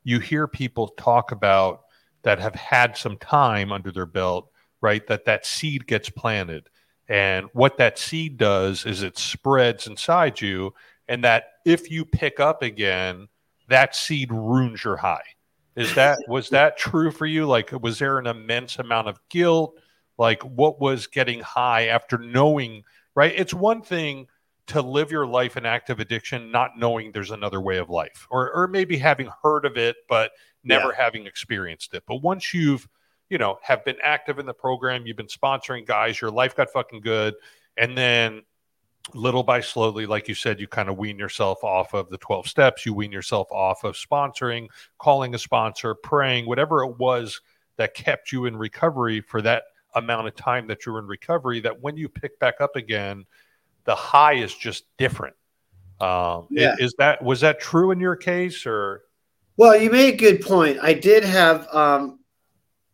[0.02, 1.82] you hear people talk about
[2.22, 4.50] that have had some time under their belt
[4.84, 5.06] right?
[5.06, 6.68] That that seed gets planted.
[7.08, 10.74] And what that seed does is it spreads inside you.
[11.08, 13.28] And that if you pick up again,
[13.68, 15.24] that seed ruins your high.
[15.74, 17.46] Is that, was that true for you?
[17.46, 19.80] Like, was there an immense amount of guilt?
[20.18, 23.32] Like, what was getting high after knowing, right?
[23.34, 24.26] It's one thing
[24.66, 28.52] to live your life in active addiction, not knowing there's another way of life, or,
[28.52, 31.04] or maybe having heard of it, but never yeah.
[31.04, 32.02] having experienced it.
[32.06, 32.86] But once you've,
[33.28, 35.06] you know, have been active in the program.
[35.06, 36.20] You've been sponsoring guys.
[36.20, 37.34] Your life got fucking good.
[37.76, 38.42] And then
[39.12, 42.46] little by slowly, like you said, you kind of wean yourself off of the 12
[42.46, 42.86] steps.
[42.86, 47.40] You wean yourself off of sponsoring, calling a sponsor, praying, whatever it was
[47.76, 51.80] that kept you in recovery for that amount of time that you're in recovery, that
[51.80, 53.24] when you pick back up again,
[53.84, 55.36] the high is just different.
[56.00, 56.74] Um, yeah.
[56.74, 59.02] is, is that, was that true in your case or?
[59.56, 60.78] Well, you made a good point.
[60.82, 62.18] I did have, um,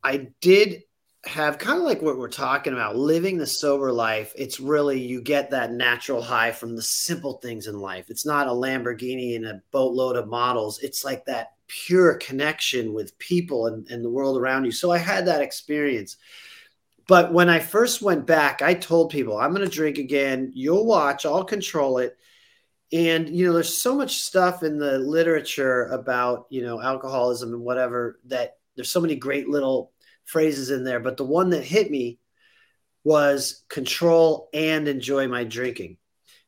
[0.02, 0.82] I did
[1.26, 5.20] have kind of like what we're talking about living the sober life it's really you
[5.20, 9.44] get that natural high from the simple things in life it's not a lamborghini and
[9.44, 14.36] a boatload of models it's like that pure connection with people and, and the world
[14.36, 14.72] around you.
[14.72, 16.16] So I had that experience.
[17.06, 20.50] But when I first went back, I told people, I'm going to drink again.
[20.54, 22.16] You'll watch, I'll control it.
[22.92, 27.62] And, you know, there's so much stuff in the literature about, you know, alcoholism and
[27.62, 29.92] whatever that there's so many great little
[30.24, 31.00] phrases in there.
[31.00, 32.18] But the one that hit me
[33.04, 35.96] was control and enjoy my drinking.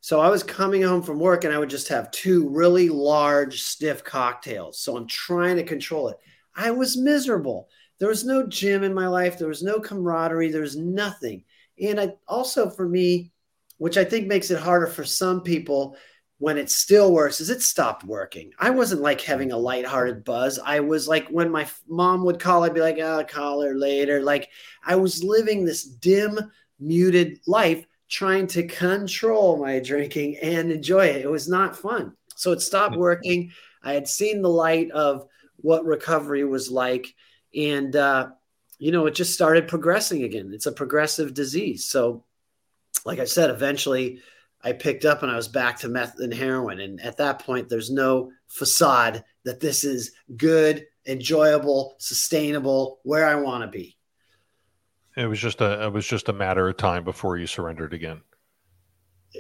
[0.01, 3.63] So I was coming home from work and I would just have two really large,
[3.63, 4.81] stiff cocktails.
[4.81, 6.17] So I'm trying to control it.
[6.55, 7.69] I was miserable.
[7.99, 11.45] There was no gym in my life, there was no camaraderie, there was nothing.
[11.81, 13.33] And I also, for me,
[13.79, 15.97] which I think makes it harder for some people
[16.43, 18.51] when it still works, is it stopped working.
[18.59, 20.59] I wasn't like having a lighthearted buzz.
[20.59, 23.77] I was like, when my mom would call, I'd be like, oh, I'll call her
[23.77, 24.21] later.
[24.21, 24.51] Like
[24.85, 26.37] I was living this dim,
[26.81, 31.23] muted life trying to control my drinking and enjoy it.
[31.23, 32.17] It was not fun.
[32.35, 33.53] So it stopped working.
[33.81, 35.29] I had seen the light of
[35.59, 37.15] what recovery was like.
[37.55, 38.31] And, uh,
[38.81, 40.51] you know, it just started progressing again.
[40.53, 41.85] It's a progressive disease.
[41.85, 42.25] So,
[43.05, 44.23] like I said, eventually
[44.65, 46.81] I picked up and I was back to meth and heroin.
[46.81, 53.35] And at that point, there's no facade that this is good, enjoyable, sustainable, where I
[53.35, 53.97] want to be.
[55.17, 58.23] It was just a it was just a matter of time before you surrendered again.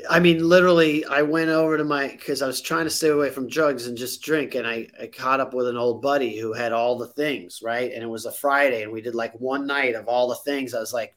[0.08, 3.30] I mean, literally, I went over to my because I was trying to stay away
[3.30, 6.52] from drugs and just drink, and I, I caught up with an old buddy who
[6.52, 7.92] had all the things, right?
[7.92, 10.74] And it was a Friday, and we did like one night of all the things.
[10.74, 11.14] I was like,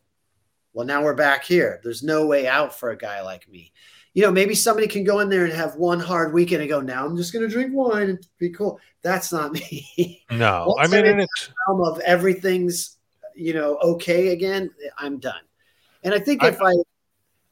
[0.73, 1.79] well, now we're back here.
[1.83, 3.71] There's no way out for a guy like me.
[4.15, 6.81] You know, maybe somebody can go in there and have one hard weekend and go,
[6.81, 8.79] now I'm just going to drink wine and be cool.
[9.03, 9.51] That's not
[9.97, 10.25] me.
[10.31, 12.95] No, I mean, in it's realm of everything's
[13.35, 15.41] you know, okay again, I'm done.
[16.03, 16.71] And I think if I,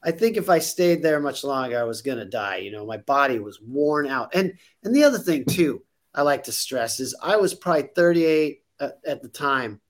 [0.02, 2.56] I think if I stayed there much longer, I was going to die.
[2.56, 4.34] You know, my body was worn out.
[4.34, 5.82] And and the other thing too,
[6.14, 9.80] I like to stress is I was probably 38 at, at the time.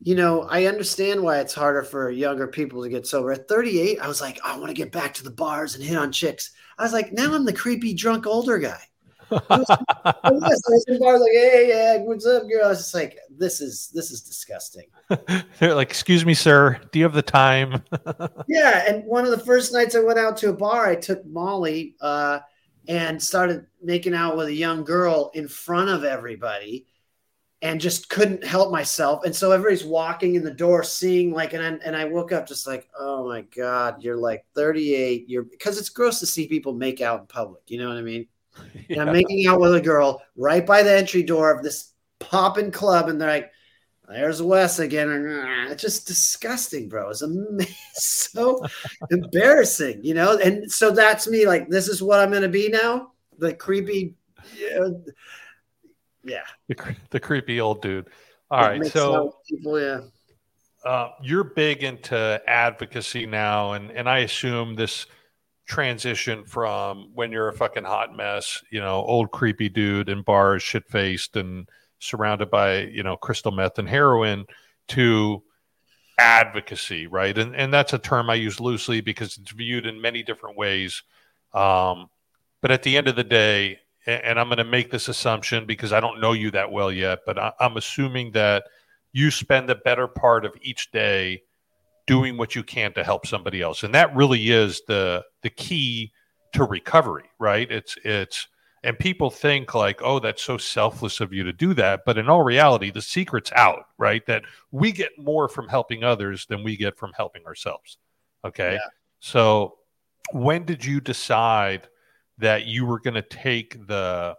[0.00, 3.32] You know, I understand why it's harder for younger people to get sober.
[3.32, 5.96] At 38, I was like, I want to get back to the bars and hit
[5.96, 6.50] on chicks.
[6.78, 8.82] I was like, now I'm the creepy drunk older guy.
[9.30, 12.66] I was, I was in bars like, hey, yeah, what's up, girl?
[12.66, 14.86] I was just like, this is this is disgusting.
[15.58, 17.82] They're like, excuse me, sir, do you have the time?
[18.48, 21.24] yeah, and one of the first nights I went out to a bar, I took
[21.26, 22.40] Molly uh,
[22.86, 26.86] and started making out with a young girl in front of everybody,
[27.64, 29.24] and just couldn't help myself.
[29.24, 32.46] And so everybody's walking in the door, seeing like, and I, and I woke up
[32.46, 35.24] just like, oh my god, you're like 38.
[35.28, 37.62] You're because it's gross to see people make out in public.
[37.68, 38.28] You know what I mean?
[38.56, 38.70] Yeah.
[38.90, 42.70] And I'm making out with a girl right by the entry door of this popping
[42.70, 43.50] club, and they're like,
[44.08, 47.08] "There's Wes again." And uh, it's just disgusting, bro.
[47.10, 47.74] It's amazing.
[47.94, 48.64] so
[49.10, 50.36] embarrassing, you know.
[50.36, 51.46] And so that's me.
[51.46, 53.12] Like, this is what I'm going to be now.
[53.38, 54.14] The creepy,
[56.24, 58.08] yeah, the, the creepy old dude.
[58.50, 60.00] All right, so people, yeah.
[60.84, 65.06] Uh, you're big into advocacy now, and and I assume this
[65.66, 70.62] transition from when you're a fucking hot mess, you know, old creepy dude in bars,
[70.62, 71.68] shit faced and
[72.00, 74.44] surrounded by, you know, crystal meth and heroin
[74.88, 75.42] to
[76.18, 77.36] advocacy, right?
[77.36, 81.02] And and that's a term I use loosely because it's viewed in many different ways.
[81.52, 82.08] Um,
[82.60, 85.92] but at the end of the day, and I'm going to make this assumption because
[85.92, 88.64] I don't know you that well yet, but I, I'm assuming that
[89.12, 91.42] you spend the better part of each day
[92.06, 93.82] doing what you can to help somebody else.
[93.82, 96.12] And that really is the the key
[96.52, 97.70] to recovery right?
[97.70, 98.46] It's it's
[98.82, 102.28] and people think like oh that's so selfless of you to do that but in
[102.28, 104.24] all reality the secret's out right?
[104.26, 107.98] That we get more from helping others than we get from helping ourselves
[108.44, 108.74] okay?
[108.74, 108.88] Yeah.
[109.20, 109.78] so
[110.32, 111.88] when did you decide
[112.38, 114.34] that you were going to take the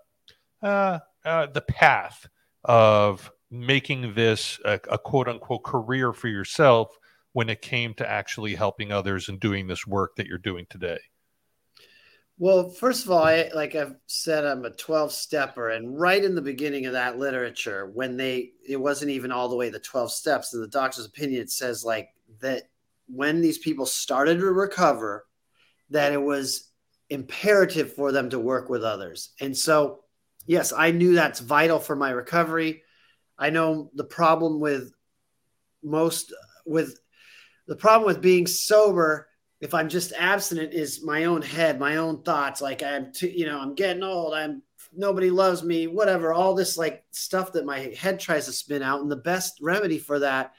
[0.62, 2.28] uh, uh, the path
[2.64, 6.98] of making this a, a quote unquote career for yourself
[7.34, 11.00] when it came to actually helping others and doing this work that you're doing today?
[12.38, 15.70] Well, first of all, I, like I've said, I'm a 12 stepper.
[15.70, 19.56] And right in the beginning of that literature, when they, it wasn't even all the
[19.56, 22.10] way the 12 steps, in the doctor's opinion, it says like
[22.42, 22.64] that
[23.08, 25.26] when these people started to recover,
[25.92, 26.72] that it was
[27.10, 29.32] imperative for them to work with others.
[29.40, 30.04] And so,
[30.46, 32.84] yes, I knew that's vital for my recovery.
[33.38, 34.92] I know the problem with
[35.84, 36.34] most,
[36.66, 36.98] with
[37.68, 39.28] the problem with being sober
[39.62, 43.46] if i'm just abstinent is my own head my own thoughts like i'm too, you
[43.46, 44.62] know i'm getting old i'm
[44.96, 49.02] nobody loves me whatever all this like stuff that my head tries to spin out
[49.02, 50.54] and the best remedy for that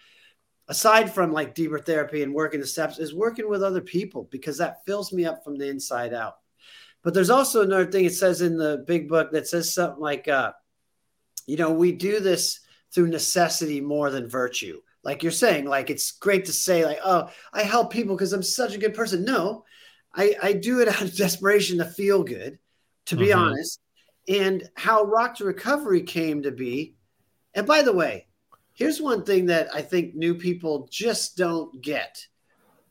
[0.69, 4.59] aside from like deeper therapy and working the steps is working with other people because
[4.59, 6.37] that fills me up from the inside out
[7.03, 10.27] but there's also another thing it says in the big book that says something like
[10.29, 10.53] uh
[11.47, 12.61] you know, we do this
[12.93, 14.81] through necessity more than virtue.
[15.03, 18.43] Like you're saying, like it's great to say, like, oh, I help people because I'm
[18.43, 19.25] such a good person.
[19.25, 19.65] No,
[20.15, 22.59] I, I do it out of desperation to feel good,
[23.07, 23.39] to be mm-hmm.
[23.39, 23.81] honest.
[24.29, 26.97] And how Rock to Recovery came to be.
[27.55, 28.27] And by the way,
[28.77, 32.25] here's one thing that I think new people just don't get,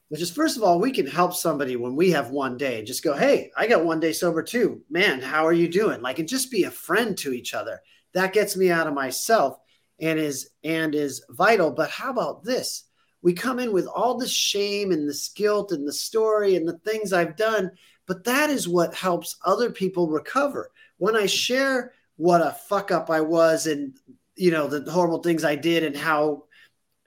[0.09, 2.83] which is first of all, we can help somebody when we have one day.
[2.83, 4.81] Just go, hey, I got one day sober too.
[4.89, 6.01] Man, how are you doing?
[6.01, 7.79] Like, and just be a friend to each other.
[8.13, 9.57] That gets me out of myself
[9.99, 11.71] and is and is vital.
[11.71, 12.83] But how about this?
[13.21, 16.77] We come in with all the shame and this guilt and the story and the
[16.79, 17.71] things I've done,
[18.05, 20.71] but that is what helps other people recover.
[20.97, 23.97] When I share what a fuck up I was and
[24.35, 26.45] you know the horrible things I did and how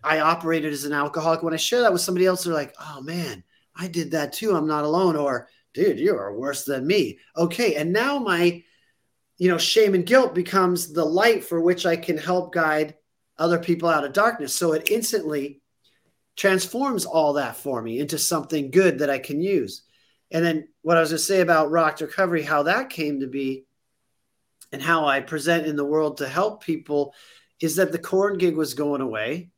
[0.02, 3.00] I operated as an alcoholic, when I share that with somebody else, they're like, "Oh
[3.02, 3.44] man,
[3.76, 4.54] I did that too.
[4.54, 8.62] I'm not alone." Or, "Dude, you are worse than me." Okay, and now my
[9.38, 12.96] you know, shame and guilt becomes the light for which I can help guide
[13.38, 14.54] other people out of darkness.
[14.54, 15.62] So it instantly
[16.36, 19.84] transforms all that for me into something good that I can use.
[20.32, 23.28] And then what I was going to say about rock recovery, how that came to
[23.28, 23.64] be,
[24.72, 27.14] and how I present in the world to help people
[27.60, 29.50] is that the Korn gig was going away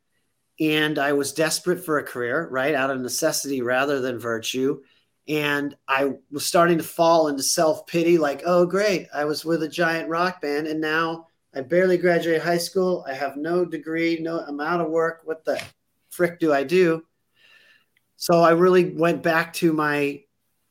[0.58, 2.74] and I was desperate for a career, right?
[2.74, 4.80] Out of necessity rather than virtue.
[5.26, 9.08] And I was starting to fall into self pity like, oh, great.
[9.14, 13.04] I was with a giant rock band and now I barely graduated high school.
[13.08, 15.22] I have no degree, no amount of work.
[15.24, 15.60] What the
[16.10, 17.04] frick do I do?
[18.16, 20.22] So I really went back to my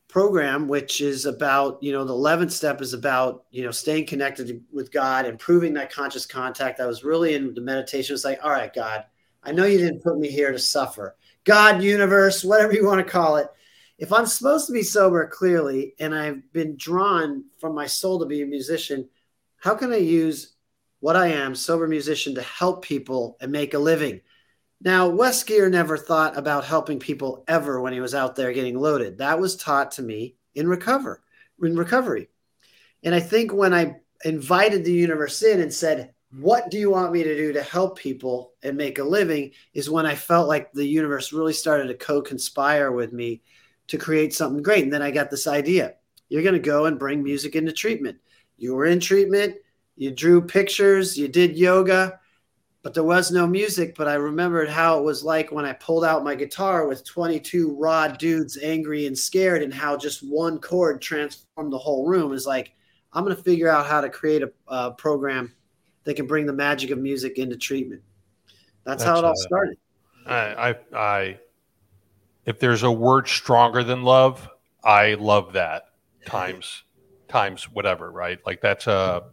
[0.10, 4.62] program, which is about, you know, the 11th step is about, you know, staying connected
[4.74, 6.82] with God, improving that conscious contact.
[6.82, 8.14] I was really in the meditation.
[8.14, 9.06] It's like, all right, God,
[9.44, 11.16] I know you didn't put me here to suffer.
[11.46, 13.48] God, universe, whatever you want to call it
[14.00, 18.26] if I'm supposed to be sober clearly and I've been drawn from my soul to
[18.26, 19.10] be a musician,
[19.58, 20.54] how can I use
[21.02, 24.22] what I am, sober musician, to help people and make a living?
[24.82, 28.80] Now, Wes Geer never thought about helping people ever when he was out there getting
[28.80, 29.18] loaded.
[29.18, 31.22] That was taught to me in recover,
[31.62, 32.30] in recovery.
[33.04, 37.12] And I think when I invited the universe in and said, what do you want
[37.12, 40.72] me to do to help people and make a living is when I felt like
[40.72, 43.42] the universe really started to co-conspire with me
[43.88, 44.84] to create something great.
[44.84, 45.96] And then I got this idea.
[46.30, 48.18] You're going to go and bring music into treatment.
[48.58, 49.56] You were in treatment,
[49.96, 52.20] you drew pictures, you did yoga,
[52.82, 53.96] but there was no music.
[53.96, 57.76] But I remembered how it was like when I pulled out my guitar with 22
[57.76, 62.34] raw dudes angry and scared, and how just one chord transformed the whole room.
[62.34, 62.74] Is like,
[63.14, 65.54] I'm going to figure out how to create a, a, program
[66.04, 68.02] that can bring the magic of music into treatment.
[68.84, 69.78] That's, That's how it all uh, started.
[70.26, 71.40] I, I, I
[72.46, 74.50] if there's a word stronger than love,
[74.84, 75.84] I love that
[76.26, 76.84] times
[77.28, 78.40] times whatever, right?
[78.46, 79.24] Like that's a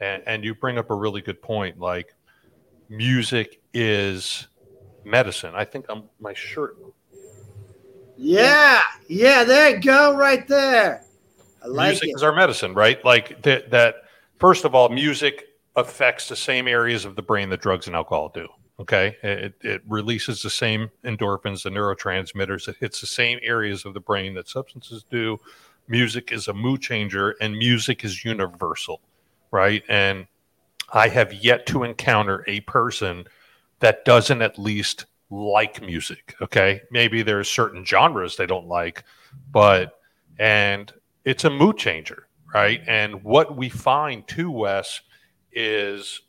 [0.00, 1.78] and, and you bring up a really good point.
[1.78, 2.14] Like
[2.88, 4.48] music is
[5.04, 5.54] medicine.
[5.54, 6.76] I think I'm my shirt.
[8.16, 11.04] Yeah, yeah, there you go, right there.
[11.62, 12.16] I like music it.
[12.16, 13.04] is our medicine, right?
[13.04, 13.70] Like that.
[13.70, 13.96] That
[14.38, 18.30] first of all, music affects the same areas of the brain that drugs and alcohol
[18.32, 18.48] do.
[18.80, 22.68] Okay, it, it releases the same endorphins, the neurotransmitters.
[22.68, 25.38] It hits the same areas of the brain that substances do.
[25.86, 29.00] Music is a mood changer, and music is universal,
[29.50, 29.82] right?
[29.88, 30.26] And
[30.94, 33.24] I have yet to encounter a person
[33.80, 36.34] that doesn't at least like music.
[36.40, 39.04] Okay, maybe there's certain genres they don't like,
[39.50, 39.98] but
[40.38, 40.92] and
[41.24, 42.80] it's a mood changer, right?
[42.86, 45.00] And what we find too, Wes,
[45.52, 46.22] is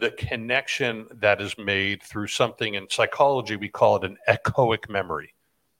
[0.00, 5.34] the connection that is made through something in psychology we call it an echoic memory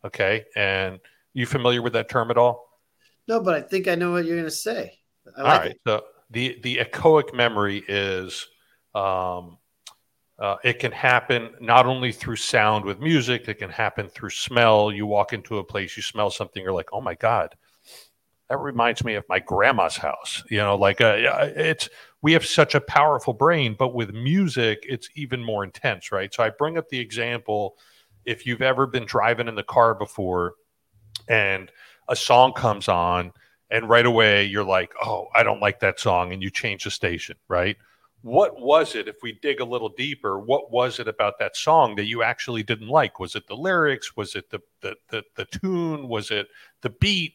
[0.04, 1.00] okay and
[1.32, 2.78] you familiar with that term at all
[3.26, 4.98] no but i think i know what you're going to say
[5.36, 5.80] I like all right it.
[5.86, 8.46] so the the echoic memory is
[8.94, 9.58] um,
[10.38, 14.90] uh, it can happen not only through sound with music it can happen through smell
[14.90, 17.54] you walk into a place you smell something you're like oh my god
[18.48, 21.16] that reminds me of my grandma's house you know like uh,
[21.56, 21.88] it's
[22.22, 26.32] we have such a powerful brain, but with music, it's even more intense, right?
[26.32, 27.76] So I bring up the example
[28.24, 30.54] if you've ever been driving in the car before
[31.28, 31.70] and
[32.08, 33.32] a song comes on,
[33.70, 36.90] and right away you're like, oh, I don't like that song, and you change the
[36.90, 37.76] station, right?
[38.22, 41.94] What was it, if we dig a little deeper, what was it about that song
[41.96, 43.18] that you actually didn't like?
[43.18, 44.14] Was it the lyrics?
[44.14, 46.06] Was it the, the, the, the tune?
[46.06, 46.48] Was it
[46.82, 47.32] the beat?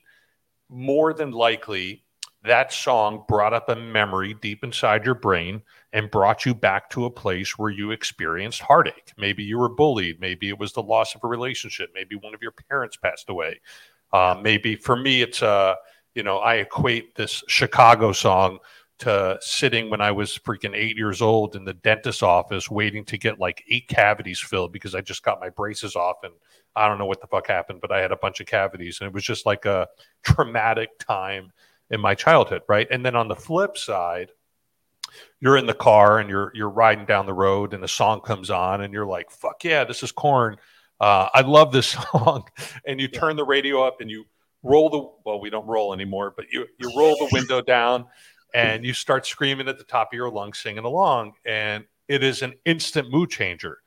[0.70, 2.04] More than likely,
[2.44, 5.64] that song brought up a memory deep inside your brain
[5.94, 9.12] and brought you back to a place where you experienced heartache.
[9.18, 10.22] Maybe you were bullied.
[10.22, 11.90] Maybe it was the loss of a relationship.
[11.96, 13.60] Maybe one of your parents passed away.
[14.14, 15.74] Uh, maybe for me, it's, uh,
[16.16, 18.60] you know, I equate this Chicago song
[19.00, 23.18] to sitting when I was freaking eight years old in the dentist's office waiting to
[23.18, 26.34] get like eight cavities filled because I just got my braces off and
[26.78, 29.08] I don't know what the fuck happened, but I had a bunch of cavities and
[29.08, 29.88] it was just like a
[30.24, 31.52] traumatic time
[31.90, 32.88] in my childhood, right?
[32.90, 34.32] And then on the flip side,
[35.42, 38.50] you're in the car and you're you're riding down the road and a song comes
[38.50, 40.58] on and you're like, fuck yeah, this is Korn.
[41.00, 42.46] Uh, I love this song.
[42.86, 44.26] And you turn the radio up and you
[44.66, 48.06] roll the well, we don't roll anymore, but you you roll the window down
[48.54, 52.42] and you start screaming at the top of your lungs, singing along, and it is
[52.42, 53.80] an instant mood changer.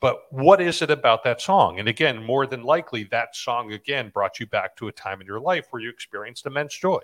[0.00, 1.78] But what is it about that song?
[1.78, 5.26] And again, more than likely, that song again brought you back to a time in
[5.26, 7.00] your life where you experienced immense joy.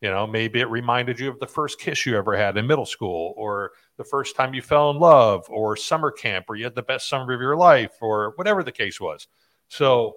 [0.00, 2.86] You know, maybe it reminded you of the first kiss you ever had in middle
[2.86, 6.74] school, or the first time you fell in love, or summer camp where you had
[6.74, 9.28] the best summer of your life, or whatever the case was.
[9.68, 10.16] So,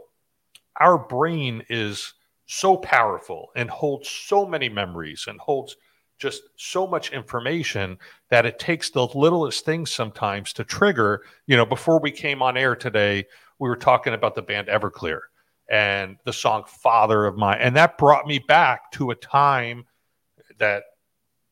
[0.80, 2.14] our brain is
[2.46, 5.76] so powerful and holds so many memories and holds
[6.18, 7.98] just so much information
[8.30, 11.24] that it takes the littlest things sometimes to trigger.
[11.48, 13.26] You know, before we came on air today,
[13.60, 15.20] we were talking about the band Everclear
[15.70, 17.58] and the song Father of Mine.
[17.60, 19.86] And that brought me back to a time
[20.58, 20.84] that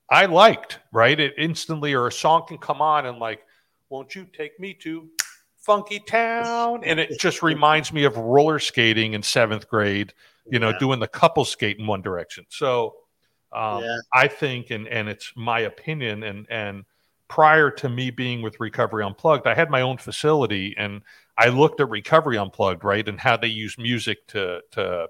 [0.09, 1.19] I liked, right?
[1.19, 3.43] It instantly, or a song can come on and like,
[3.89, 5.09] won't you take me to
[5.57, 6.83] Funky Town?
[6.83, 10.13] And it just reminds me of roller skating in seventh grade,
[10.49, 10.79] you know, yeah.
[10.79, 12.45] doing the couple skate in one direction.
[12.49, 12.95] So,
[13.51, 13.97] um, yeah.
[14.13, 16.85] I think, and and it's my opinion, and and
[17.27, 21.01] prior to me being with Recovery Unplugged, I had my own facility, and
[21.37, 25.07] I looked at Recovery Unplugged, right, and how they use music to to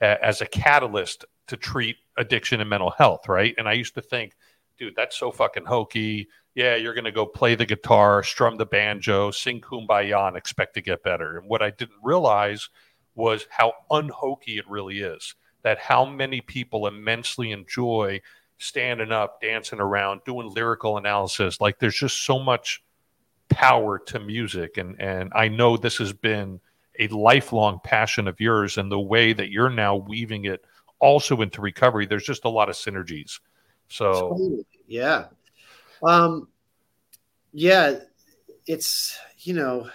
[0.00, 3.54] uh, as a catalyst to treat addiction and mental health, right?
[3.58, 4.34] And I used to think,
[4.78, 6.28] dude, that's so fucking hokey.
[6.54, 10.74] Yeah, you're going to go play the guitar, strum the banjo, sing kumbaya, and expect
[10.74, 11.38] to get better.
[11.38, 12.68] And what I didn't realize
[13.14, 18.20] was how unhokey it really is that how many people immensely enjoy
[18.58, 21.60] standing up, dancing around, doing lyrical analysis.
[21.60, 22.82] Like there's just so much
[23.48, 24.76] power to music.
[24.76, 26.60] And, and I know this has been
[26.98, 30.64] a lifelong passion of yours and the way that you're now weaving it
[30.98, 32.06] also into recovery.
[32.06, 33.40] There's just a lot of synergies.
[33.88, 35.26] So, yeah.
[36.02, 36.48] Um,
[37.52, 37.98] yeah,
[38.66, 39.90] it's, you know,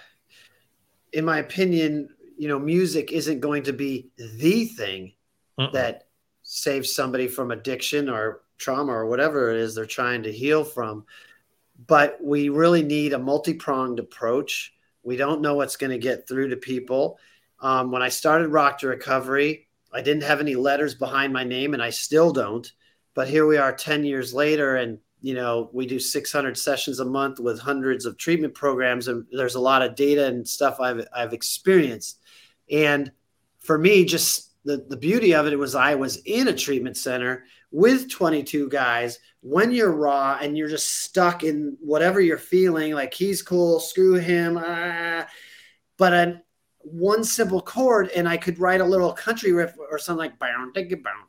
[1.13, 5.14] in my opinion, you know, music isn't going to be the thing
[5.60, 5.72] Mm-mm.
[5.74, 6.08] that
[6.44, 11.06] saves somebody from addiction or trauma or whatever it is they're trying to heal from.
[11.86, 14.74] But we really need a multi pronged approach.
[15.04, 17.20] We don't know what's going to get through to people.
[17.60, 21.74] Um, when I started Rock to Recovery, I didn't have any letters behind my name,
[21.74, 22.72] and I still don't.
[23.14, 27.06] But here we are 10 years later, and you know we do 600 sessions a
[27.06, 31.06] month with hundreds of treatment programs and there's a lot of data and stuff i've,
[31.14, 32.20] I've experienced
[32.72, 33.11] and
[33.59, 37.45] for me just the, the beauty of it was I was in a treatment center
[37.72, 43.13] with 22 guys when you're raw and you're just stuck in whatever you're feeling like
[43.13, 45.26] he's cool screw him ah.
[45.97, 46.41] but a
[46.80, 50.39] one simple chord and I could write a little country riff or something like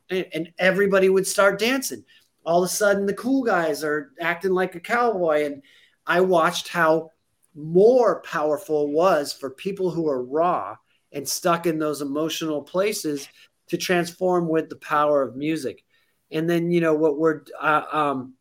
[0.09, 2.03] and everybody would start dancing
[2.45, 5.61] all of a sudden the cool guys are acting like a cowboy and
[6.07, 7.11] I watched how
[7.55, 10.77] more powerful was for people who are raw
[11.11, 13.27] and stuck in those emotional places
[13.67, 15.83] to transform with the power of music.
[16.31, 18.33] And then, you know, what we're, uh, um,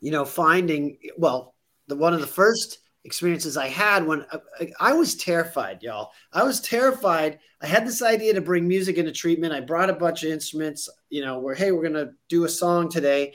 [0.00, 1.54] you know, finding, well,
[1.86, 6.10] the one of the first experiences I had when I, uh, I was terrified, y'all.
[6.32, 7.38] I was terrified.
[7.60, 9.52] I had this idea to bring music into treatment.
[9.52, 12.48] I brought a bunch of instruments, you know, where, hey, we're going to do a
[12.48, 13.34] song today.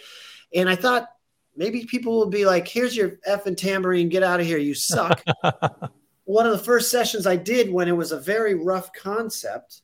[0.54, 1.08] And I thought
[1.56, 5.24] maybe people will be like, here's your effing tambourine, get out of here, you suck.
[6.30, 9.82] one of the first sessions I did when it was a very rough concept,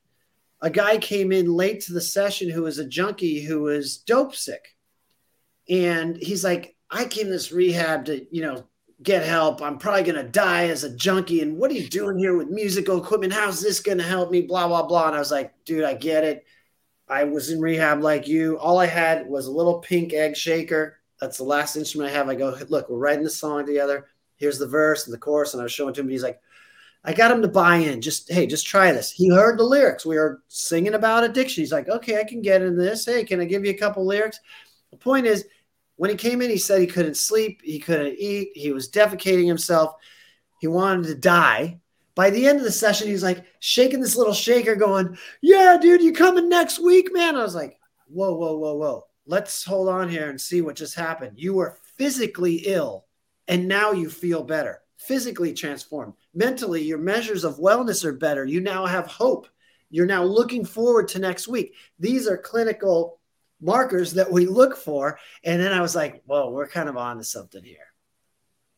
[0.62, 4.36] a guy came in late to the session who was a junkie who was dope
[4.36, 4.76] sick.
[5.68, 8.68] And he's like, I came to this rehab to, you know,
[9.02, 9.60] get help.
[9.60, 11.42] I'm probably going to die as a junkie.
[11.42, 13.34] And what are you doing here with musical equipment?
[13.34, 14.42] How's this going to help me?
[14.44, 15.08] Blah, blah, blah.
[15.08, 16.46] And I was like, dude, I get it.
[17.10, 18.60] I was in rehab like you.
[18.60, 21.00] All I had was a little pink egg shaker.
[21.20, 22.30] That's the last instrument I have.
[22.30, 25.54] I go, look, we're writing the song together here's the verse and the chorus.
[25.54, 26.40] And I was showing to him, he's like,
[27.04, 28.02] I got him to buy in.
[28.02, 29.12] Just, hey, just try this.
[29.12, 30.06] He heard the lyrics.
[30.06, 31.62] We were singing about addiction.
[31.62, 33.06] He's like, okay, I can get in this.
[33.06, 34.40] Hey, can I give you a couple lyrics?
[34.92, 35.46] The point is,
[35.98, 39.48] when he came in, he said he couldn't sleep, he couldn't eat, he was defecating
[39.48, 39.96] himself,
[40.60, 41.80] he wanted to die.
[42.16, 46.02] By the end of the session, he's like shaking this little shaker, going, Yeah, dude,
[46.02, 47.36] you coming next week, man?
[47.36, 47.78] I was like,
[48.08, 49.06] Whoa, whoa, whoa, whoa.
[49.26, 51.34] Let's hold on here and see what just happened.
[51.36, 53.05] You were physically ill
[53.48, 56.14] and now you feel better, physically transformed.
[56.34, 58.46] Mentally, your measures of wellness are better.
[58.46, 59.48] You now have hope.
[59.90, 61.74] You're now looking forward to next week.
[62.00, 63.20] These are clinical
[63.62, 65.20] markers that we look for.
[65.44, 67.78] And then I was like, whoa, we're kind of on to something here.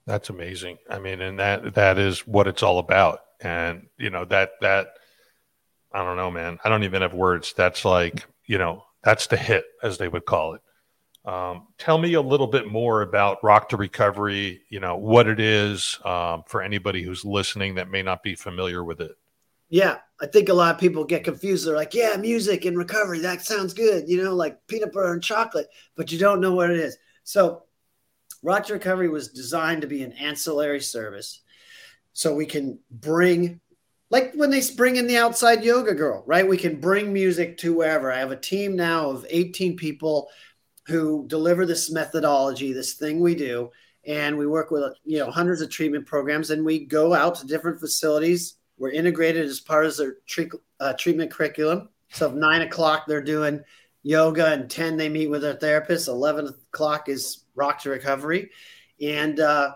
[0.05, 0.77] That's amazing.
[0.89, 3.19] I mean, and that that is what it's all about.
[3.41, 4.93] And you know that that
[5.91, 6.59] I don't know, man.
[6.63, 7.53] I don't even have words.
[7.55, 10.61] That's like you know that's the hit, as they would call it.
[11.27, 14.61] Um, tell me a little bit more about Rock to Recovery.
[14.69, 18.81] You know what it is um, for anybody who's listening that may not be familiar
[18.81, 19.11] with it.
[19.69, 21.67] Yeah, I think a lot of people get confused.
[21.67, 23.19] They're like, "Yeah, music and recovery.
[23.19, 25.67] That sounds good." You know, like peanut butter and chocolate,
[25.97, 26.97] but you don't know what it is.
[27.25, 27.63] So
[28.41, 31.41] Rock to Recovery was designed to be an ancillary service
[32.13, 33.59] so we can bring
[34.09, 36.47] like when they bring in the outside yoga girl, right?
[36.47, 38.09] We can bring music to wherever.
[38.09, 40.29] I have a team now of 18 people
[40.87, 43.71] who deliver this methodology, this thing we do,
[44.05, 47.47] and we work with you know hundreds of treatment programs, and we go out to
[47.47, 48.55] different facilities.
[48.77, 51.89] We're integrated as part of their tre- uh, treatment curriculum.
[52.09, 53.61] So, nine o'clock they're doing
[54.03, 56.07] yoga, and ten they meet with their therapist.
[56.07, 58.49] Eleven o'clock is Rock to Recovery.
[59.01, 59.73] And uh,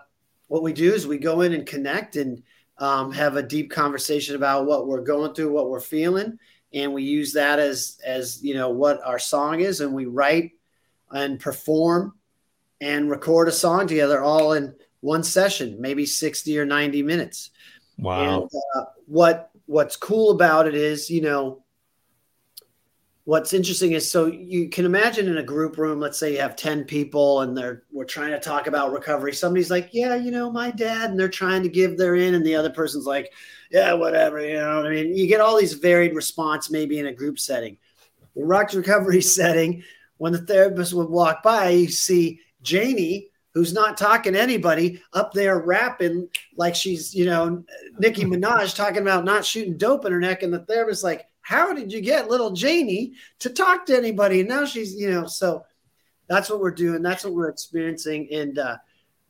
[0.48, 2.42] what we do is we go in and connect and
[2.78, 6.38] um, have a deep conversation about what we're going through, what we're feeling,
[6.72, 10.52] and we use that as as you know what our song is, and we write
[11.12, 12.14] and perform
[12.80, 17.50] and record a song together all in one session, maybe sixty or ninety minutes.
[17.98, 18.42] Wow!
[18.42, 21.62] And, uh, what what's cool about it is, you know,
[23.24, 26.56] what's interesting is so you can imagine in a group room let's say you have
[26.56, 30.50] 10 people and they're we're trying to talk about recovery somebody's like yeah you know
[30.50, 33.32] my dad and they're trying to give their in and the other person's like
[33.70, 37.06] yeah whatever you know what i mean you get all these varied response maybe in
[37.06, 37.76] a group setting
[38.34, 39.84] the rock recovery setting
[40.22, 45.32] when the therapist would walk by you see janie who's not talking to anybody up
[45.32, 47.62] there rapping like she's you know
[47.98, 51.72] nicki minaj talking about not shooting dope in her neck and the therapist's like how
[51.74, 54.40] did you get little Janie to talk to anybody?
[54.40, 55.64] And now she's, you know, so
[56.28, 57.02] that's what we're doing.
[57.02, 58.28] That's what we're experiencing.
[58.32, 58.76] And uh,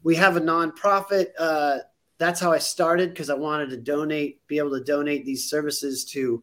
[0.03, 1.29] we have a nonprofit.
[1.39, 1.79] Uh,
[2.19, 6.05] that's how I started because I wanted to donate, be able to donate these services
[6.07, 6.43] to,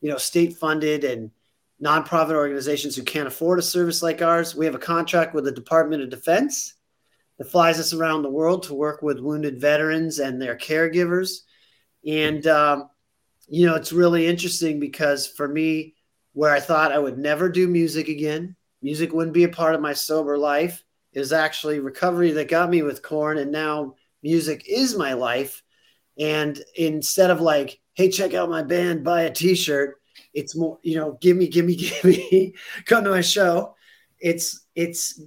[0.00, 1.30] you know, state funded and
[1.82, 4.54] nonprofit organizations who can't afford a service like ours.
[4.54, 6.74] We have a contract with the Department of Defense
[7.38, 11.38] that flies us around the world to work with wounded veterans and their caregivers.
[12.06, 12.90] And, um,
[13.48, 15.94] you know, it's really interesting because for me,
[16.32, 19.80] where I thought I would never do music again, music wouldn't be a part of
[19.80, 23.38] my sober life, is actually recovery that got me with Korn.
[23.38, 25.62] And now music is my life.
[26.18, 29.96] And instead of like, hey, check out my band, buy a t shirt,
[30.34, 32.54] it's more, you know, give me, give me, give me,
[32.84, 33.74] come to my show.
[34.18, 35.20] It's, it's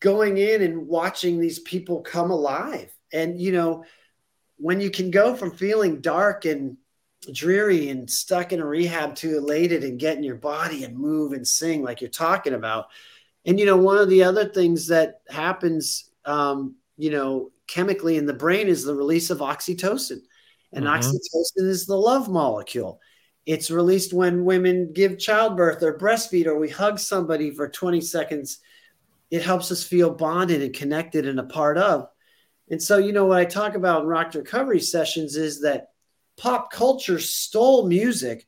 [0.00, 2.92] going in and watching these people come alive.
[3.12, 3.84] And, you know,
[4.56, 6.76] when you can go from feeling dark and
[7.32, 11.32] dreary and stuck in a rehab to elated and get in your body and move
[11.32, 12.86] and sing like you're talking about.
[13.44, 18.26] And you know, one of the other things that happens, um, you know, chemically in
[18.26, 20.20] the brain is the release of oxytocin,
[20.72, 20.94] and mm-hmm.
[20.94, 23.00] oxytocin is the love molecule.
[23.48, 28.58] It's released when women give childbirth or breastfeed, or we hug somebody for 20 seconds.
[29.30, 32.10] It helps us feel bonded and connected and a part of.
[32.70, 35.92] And so, you know, what I talk about in rock recovery sessions is that
[36.36, 38.46] pop culture stole music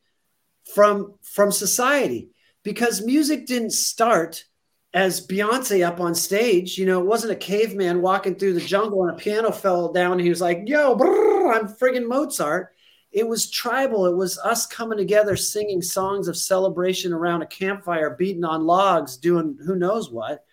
[0.75, 2.29] from from society
[2.61, 4.45] because music didn't start
[4.93, 6.77] as Beyonce up on stage.
[6.77, 10.11] You know, it wasn't a caveman walking through the jungle and a piano fell down
[10.11, 10.93] and he was like, "Yo,
[11.55, 12.75] I'm friggin' Mozart."
[13.11, 14.05] It was tribal.
[14.05, 19.17] It was us coming together, singing songs of celebration around a campfire, beating on logs,
[19.17, 20.45] doing who knows what.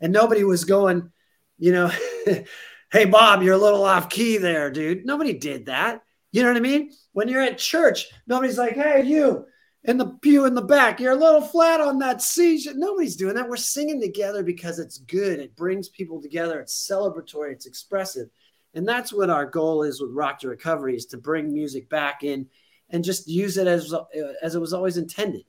[0.00, 1.12] And nobody was going,
[1.58, 1.92] you know,
[2.92, 5.06] hey, Bob, you're a little off key there, dude.
[5.06, 6.02] Nobody did that.
[6.32, 6.90] You know what I mean?
[7.12, 9.46] When you're at church, nobody's like, hey, you
[9.84, 12.64] in the pew in the back, you're a little flat on that C.
[12.74, 13.48] Nobody's doing that.
[13.48, 15.40] We're singing together because it's good.
[15.40, 16.60] It brings people together.
[16.60, 17.52] It's celebratory.
[17.52, 18.28] It's expressive.
[18.74, 22.22] And that's what our goal is with Rock to Recovery is to bring music back
[22.22, 22.48] in
[22.90, 23.94] and just use it as
[24.42, 25.44] as it was always intended.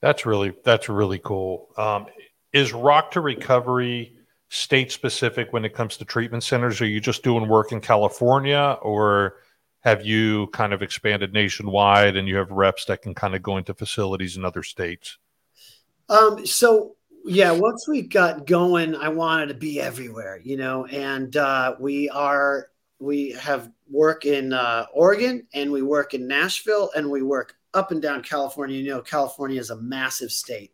[0.00, 1.68] That's really that's really cool.
[1.76, 2.06] Um,
[2.52, 4.16] is Rock to Recovery
[4.48, 6.80] state specific when it comes to treatment centers?
[6.80, 9.36] Are you just doing work in California or
[9.80, 13.56] have you kind of expanded nationwide and you have reps that can kind of go
[13.56, 15.18] into facilities in other states?
[16.08, 21.34] Um, so yeah, once we got going, I wanted to be everywhere, you know, and
[21.36, 22.68] uh, we are
[22.98, 27.90] we have work in uh, Oregon and we work in Nashville and we work up
[27.90, 28.78] and down California.
[28.78, 30.72] You know, California is a massive state.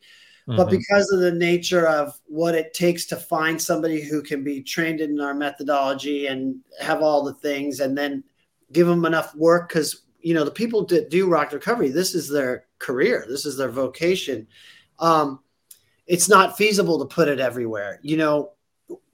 [0.48, 0.56] Mm-hmm.
[0.56, 4.62] But because of the nature of what it takes to find somebody who can be
[4.62, 8.24] trained in our methodology and have all the things, and then
[8.72, 12.28] give them enough work because you know the people that do rock recovery this is
[12.28, 14.46] their career this is their vocation
[14.98, 15.40] um,
[16.10, 18.00] it's not feasible to put it everywhere.
[18.02, 18.50] You know,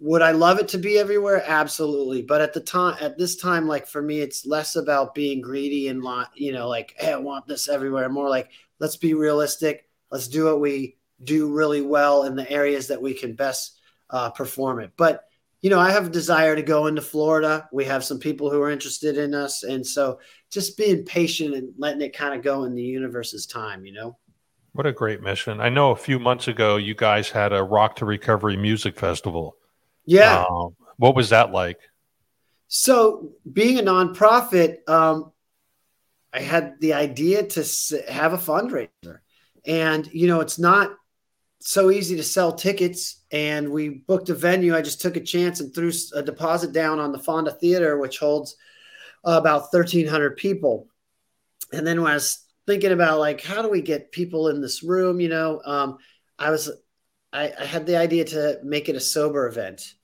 [0.00, 1.44] would I love it to be everywhere?
[1.46, 2.22] Absolutely.
[2.22, 5.88] But at the time, at this time, like for me, it's less about being greedy
[5.88, 6.02] and
[6.34, 8.08] you know, like, hey, I want this everywhere.
[8.08, 9.90] More like, let's be realistic.
[10.10, 13.78] Let's do what we do really well in the areas that we can best
[14.08, 14.92] uh, perform it.
[14.96, 15.24] But
[15.60, 17.68] you know, I have a desire to go into Florida.
[17.72, 20.18] We have some people who are interested in us, and so
[20.50, 23.84] just being patient and letting it kind of go in the universe's time.
[23.84, 24.16] You know.
[24.76, 25.58] What a great mission!
[25.58, 29.56] I know a few months ago you guys had a Rock to Recovery music festival.
[30.04, 30.44] Yeah.
[30.48, 31.80] Um, what was that like?
[32.68, 35.32] So, being a nonprofit, um,
[36.30, 37.64] I had the idea to
[38.10, 39.20] have a fundraiser.
[39.64, 40.94] And, you know, it's not
[41.60, 43.22] so easy to sell tickets.
[43.30, 44.76] And we booked a venue.
[44.76, 48.18] I just took a chance and threw a deposit down on the Fonda Theater, which
[48.18, 48.56] holds
[49.24, 50.88] about 1,300 people.
[51.72, 54.82] And then when I was thinking about, like, how do we get people in this
[54.82, 55.98] room, you know, um,
[56.38, 56.70] I was,
[57.32, 59.94] I, I had the idea to make it a sober event.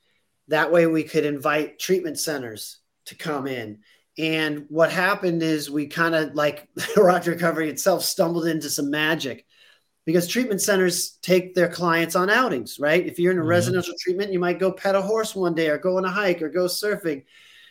[0.48, 3.80] That way we could invite treatment centers to come in.
[4.18, 9.46] And what happened is we kind of like Rock Recovery itself stumbled into some magic
[10.04, 13.06] because treatment centers take their clients on outings, right?
[13.06, 13.48] If you're in a mm-hmm.
[13.48, 16.42] residential treatment, you might go pet a horse one day or go on a hike
[16.42, 17.24] or go surfing.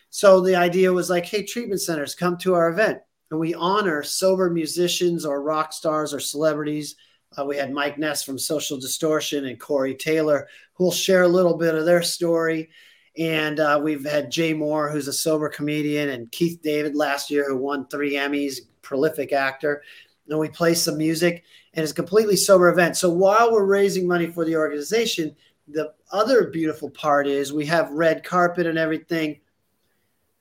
[0.10, 3.00] So the idea was like, hey, treatment centers, come to our event.
[3.32, 6.96] And we honor sober musicians or rock stars or celebrities.
[7.38, 11.28] Uh, we had Mike Ness from Social Distortion and Corey Taylor, who will share a
[11.30, 12.70] little bit of their story.
[13.18, 17.48] And uh, we've had Jay Mohr, who's a sober comedian, and Keith David last year,
[17.48, 19.82] who won three Emmys, prolific actor.
[20.30, 22.98] And we play some music and it's a completely sober event.
[22.98, 25.36] So while we're raising money for the organization,
[25.68, 29.40] the other beautiful part is we have red carpet and everything.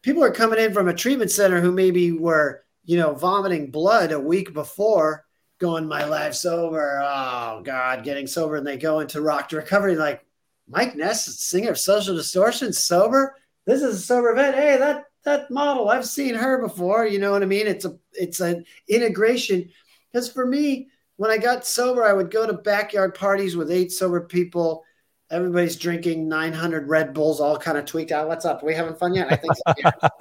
[0.03, 4.11] People are coming in from a treatment center who maybe were, you know, vomiting blood
[4.11, 5.25] a week before,
[5.61, 7.01] going, My life sober.
[7.01, 8.57] Oh, God, getting sober.
[8.57, 10.27] And they go into rock to recovery, like,
[10.69, 13.37] Mike Ness, singer of Social Distortion, sober.
[13.65, 14.57] This is a sober event.
[14.57, 17.07] Hey, that that model, I've seen her before.
[17.07, 17.69] You know what I mean?
[17.69, 19.71] It's a it's an integration.
[20.13, 23.93] Because for me, when I got sober, I would go to backyard parties with eight
[23.93, 24.83] sober people.
[25.31, 28.27] Everybody's drinking 900 Red Bulls, all kind of tweaked out.
[28.27, 28.63] What's up?
[28.63, 29.33] Are we having fun yet?
[29.33, 29.75] I think so.
[29.79, 29.93] Yeah.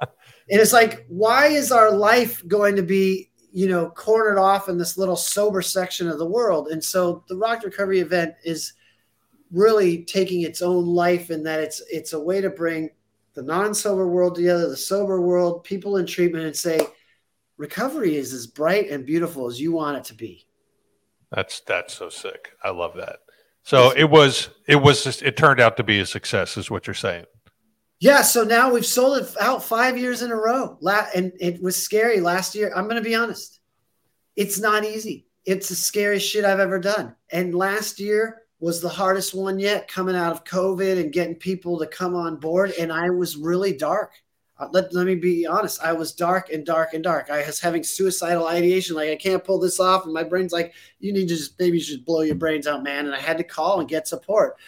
[0.00, 4.78] and it's like, why is our life going to be, you know, cornered off in
[4.78, 6.68] this little sober section of the world?
[6.68, 8.74] And so the Rock Recovery event is
[9.50, 12.90] really taking its own life in that it's it's a way to bring
[13.34, 16.80] the non-sober world together, the sober world, people in treatment, and say,
[17.56, 20.46] recovery is as bright and beautiful as you want it to be.
[21.30, 22.52] That's that's so sick.
[22.62, 23.20] I love that.
[23.62, 26.86] So it was it was just, it turned out to be a success, is what
[26.86, 27.26] you're saying.
[28.00, 28.22] Yeah.
[28.22, 30.78] So now we've sold it out five years in a row.
[31.14, 32.72] And it was scary last year.
[32.74, 33.60] I'm going to be honest.
[34.36, 35.26] It's not easy.
[35.44, 37.14] It's the scariest shit I've ever done.
[37.30, 41.78] And last year was the hardest one yet coming out of COVID and getting people
[41.78, 42.72] to come on board.
[42.78, 44.12] And I was really dark.
[44.60, 45.82] Uh, let, let me be honest.
[45.82, 47.30] I was dark and dark and dark.
[47.30, 48.94] I was having suicidal ideation.
[48.94, 50.04] Like, I can't pull this off.
[50.04, 53.06] And my brain's like, you need to just, maybe should blow your brains out, man.
[53.06, 54.58] And I had to call and get support.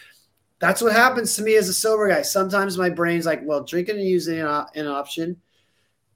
[0.57, 2.23] That's what happens to me as a sober guy.
[2.23, 5.37] Sometimes my brain's like, well, drinking and using an, an option.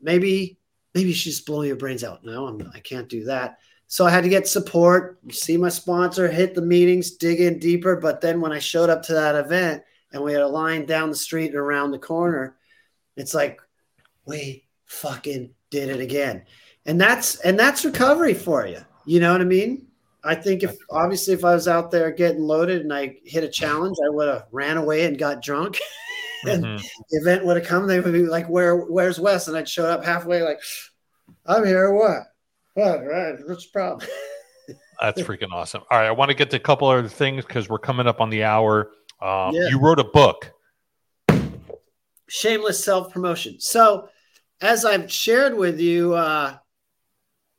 [0.01, 0.57] Maybe,
[0.95, 2.25] maybe you should just blow your brains out.
[2.25, 3.59] No, I'm, I can't do that.
[3.85, 7.95] So I had to get support, see my sponsor, hit the meetings, dig in deeper.
[7.95, 11.09] But then when I showed up to that event and we had a line down
[11.09, 12.55] the street and around the corner,
[13.15, 13.61] it's like,
[14.27, 16.43] we fucking did it again.
[16.85, 18.79] And that's and that's recovery for you.
[19.05, 19.87] You know what I mean?
[20.23, 23.49] I think if obviously if I was out there getting loaded and I hit a
[23.49, 25.79] challenge, I would have ran away and got drunk.
[26.47, 27.01] and mm-hmm.
[27.09, 27.87] the event would have come.
[27.87, 30.59] They would be like, "Where, where's Wes?" And I'd show up halfway, like,
[31.45, 31.93] "I'm here.
[31.93, 32.23] What?
[32.73, 33.05] What?
[33.05, 33.35] Right?
[33.45, 34.07] What's the problem?"
[35.01, 35.83] That's freaking awesome.
[35.91, 38.19] All right, I want to get to a couple other things because we're coming up
[38.19, 38.91] on the hour.
[39.21, 39.67] Um, yeah.
[39.69, 40.51] You wrote a book,
[42.27, 43.59] Shameless Self Promotion.
[43.59, 44.09] So
[44.61, 46.57] as I've shared with you, uh,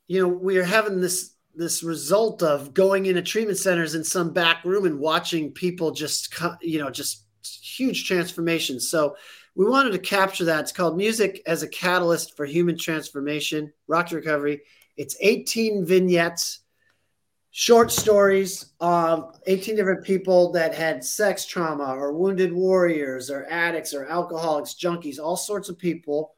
[0.07, 4.33] you know, we are having this this result of going into treatment centers in some
[4.33, 6.33] back room and watching people just,
[6.63, 8.89] you know, just huge transformations.
[8.89, 9.17] So
[9.57, 10.61] we wanted to capture that.
[10.61, 14.63] It's called Music as a Catalyst for Human Transformation, Rock to Recovery.
[14.97, 16.61] It's 18 vignettes,
[17.51, 23.93] short stories of 18 different people that had sex trauma or wounded warriors or addicts
[23.93, 26.37] or alcoholics, junkies, all sorts of people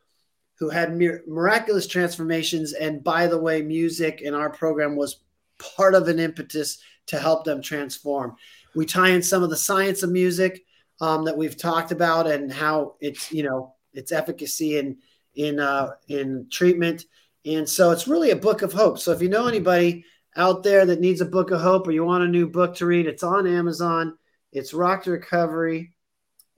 [0.60, 0.94] who had
[1.26, 2.74] miraculous transformations.
[2.74, 5.22] And by the way, music in our program was
[5.58, 8.36] part of an impetus to help them transform.
[8.74, 10.62] We tie in some of the science of music
[11.00, 14.98] um, that we've talked about and how it's you know its efficacy in
[15.34, 17.06] in uh, in treatment.
[17.46, 18.98] And so it's really a book of hope.
[18.98, 20.04] So if you know anybody
[20.36, 22.86] out there that needs a book of hope or you want a new book to
[22.86, 24.18] read, it's on Amazon.
[24.52, 25.94] It's Rock to Recovery,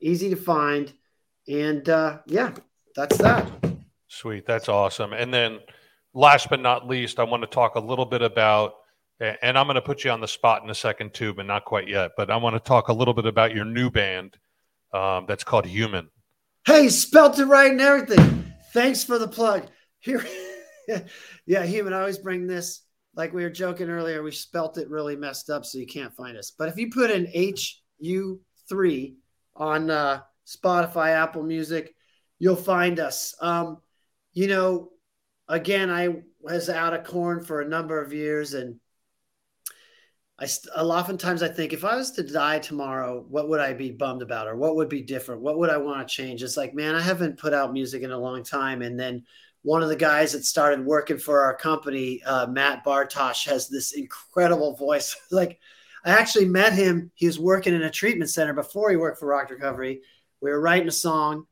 [0.00, 0.92] easy to find.
[1.46, 2.52] And uh, yeah,
[2.96, 3.71] that's that.
[4.12, 4.44] Sweet.
[4.46, 5.14] That's awesome.
[5.14, 5.60] And then
[6.12, 8.74] last but not least, I want to talk a little bit about,
[9.18, 11.64] and I'm going to put you on the spot in a second too, but not
[11.64, 12.10] quite yet.
[12.14, 14.36] But I want to talk a little bit about your new band
[14.92, 16.10] um, that's called Human.
[16.66, 18.52] Hey, spelt it right and everything.
[18.74, 19.68] Thanks for the plug.
[20.00, 20.22] Here,
[21.46, 21.94] yeah, Human.
[21.94, 22.82] I always bring this.
[23.16, 26.36] Like we were joking earlier, we spelt it really messed up, so you can't find
[26.36, 26.52] us.
[26.56, 29.16] But if you put in H U three
[29.56, 31.94] on uh, Spotify, Apple Music,
[32.38, 33.34] you'll find us.
[33.40, 33.78] Um,
[34.32, 34.90] you know,
[35.48, 38.80] again, I was out of Korn for a number of years, and
[40.38, 44.22] I oftentimes I think if I was to die tomorrow, what would I be bummed
[44.22, 45.42] about, or what would be different?
[45.42, 46.42] What would I want to change?
[46.42, 49.24] It's like, man, I haven't put out music in a long time, and then
[49.62, 53.92] one of the guys that started working for our company, uh, Matt Bartosh, has this
[53.92, 55.14] incredible voice.
[55.30, 55.60] like,
[56.04, 57.12] I actually met him.
[57.14, 60.00] He was working in a treatment center before he worked for Rock Recovery.
[60.40, 61.46] We were writing a song,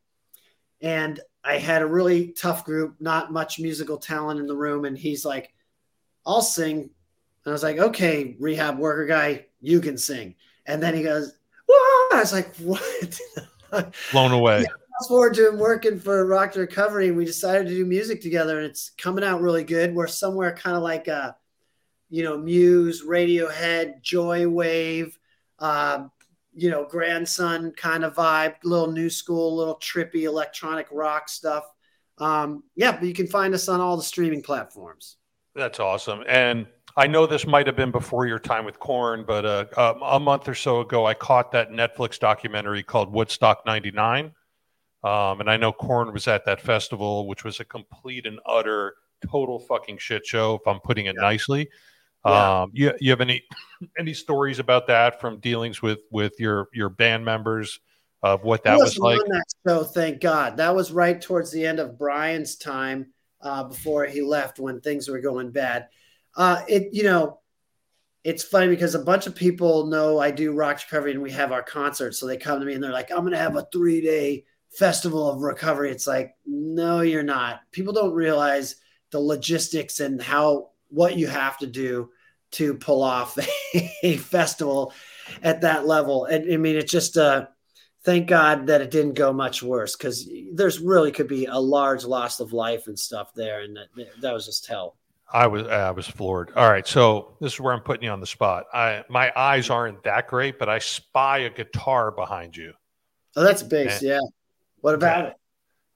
[0.80, 4.84] and I had a really tough group, not much musical talent in the room.
[4.84, 5.52] And he's like,
[6.26, 6.78] I'll sing.
[6.80, 6.90] And
[7.46, 10.34] I was like, okay, rehab worker guy, you can sing.
[10.66, 11.32] And then he goes,
[11.66, 12.16] Whoa!
[12.16, 13.20] I was like, what?
[14.12, 14.60] Blown away.
[14.60, 17.86] Yeah, fast forward to him working for Rock to Recovery, and we decided to do
[17.86, 19.94] music together, and it's coming out really good.
[19.94, 21.36] We're somewhere kind of like, a,
[22.08, 25.12] you know, Muse, Radiohead, Joywave,
[25.60, 26.08] uh,
[26.60, 31.64] you know, grandson kind of vibe, little new school, little trippy electronic rock stuff.
[32.18, 35.16] Um, yeah, but you can find us on all the streaming platforms.
[35.54, 36.22] That's awesome.
[36.28, 36.66] And
[36.98, 40.20] I know this might have been before your time with Korn, but uh, um, a
[40.20, 44.32] month or so ago, I caught that Netflix documentary called Woodstock 99.
[45.02, 48.96] Um, and I know Korn was at that festival, which was a complete and utter
[49.30, 51.22] total fucking shit show, if I'm putting it yeah.
[51.22, 51.70] nicely.
[52.24, 52.62] Yeah.
[52.62, 53.44] Um, you, you have any
[53.98, 57.80] any stories about that from dealings with with your your band members
[58.22, 59.18] of what that was like?
[59.18, 60.58] That show, thank God.
[60.58, 65.08] That was right towards the end of Brian's time uh, before he left when things
[65.08, 65.88] were going bad.
[66.36, 67.40] Uh, it you know,
[68.22, 71.52] it's funny because a bunch of people know I do rock recovery and we have
[71.52, 73.66] our concerts, so they come to me and they're like, "I'm going to have a
[73.72, 77.60] three day festival of recovery." It's like, no, you're not.
[77.72, 78.76] People don't realize
[79.10, 82.10] the logistics and how what you have to do
[82.52, 83.38] to pull off
[84.02, 84.92] a festival
[85.42, 86.24] at that level.
[86.24, 87.46] And I mean, it's just uh,
[88.04, 92.04] thank God that it didn't go much worse because there's really could be a large
[92.04, 94.96] loss of life and stuff there, and that, that was just hell.
[95.32, 96.52] I was I was floored.
[96.56, 98.64] All right, so this is where I'm putting you on the spot.
[98.72, 102.72] I my eyes aren't that great, but I spy a guitar behind you.
[103.36, 104.20] Oh, that's bass, and, yeah.
[104.80, 105.34] What about it?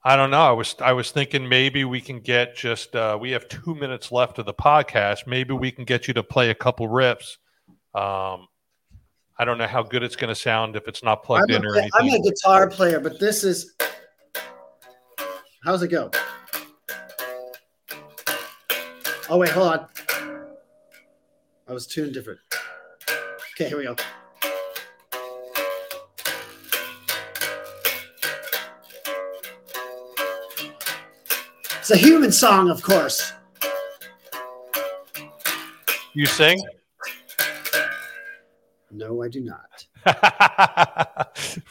[0.07, 0.41] I don't know.
[0.41, 4.11] I was I was thinking maybe we can get just uh, we have two minutes
[4.11, 5.25] left of the podcast.
[5.25, 7.37] Maybe we can get you to play a couple riffs.
[7.95, 8.47] Um,
[9.39, 11.65] I don't know how good it's going to sound if it's not plugged I'm in
[11.65, 11.91] a, or anything.
[11.95, 13.73] I'm a guitar player, but this is
[15.63, 16.11] how's it go?
[19.27, 19.87] Oh wait, hold on.
[21.67, 22.39] I was tuned different.
[23.55, 23.95] Okay, here we go.
[31.87, 33.31] It's a human song, of course.
[36.15, 36.59] You sing?
[38.89, 39.85] No, I do not.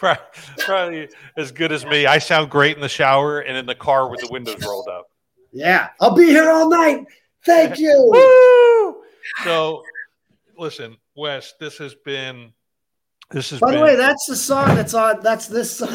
[0.58, 2.06] Probably as good as me.
[2.06, 5.10] I sound great in the shower and in the car with the windows rolled up.
[5.50, 7.06] Yeah, I'll be here all night.
[7.44, 8.12] Thank you.
[8.14, 9.02] Woo!
[9.42, 9.82] So,
[10.56, 12.52] listen, Wes, this has been.
[13.32, 13.58] This is.
[13.58, 15.24] By been, the way, that's the song that's on.
[15.24, 15.88] That's this song.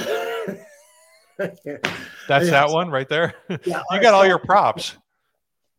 [1.40, 2.52] That's yeah.
[2.52, 3.34] that one right there.
[3.66, 4.98] Yeah, you got all your props.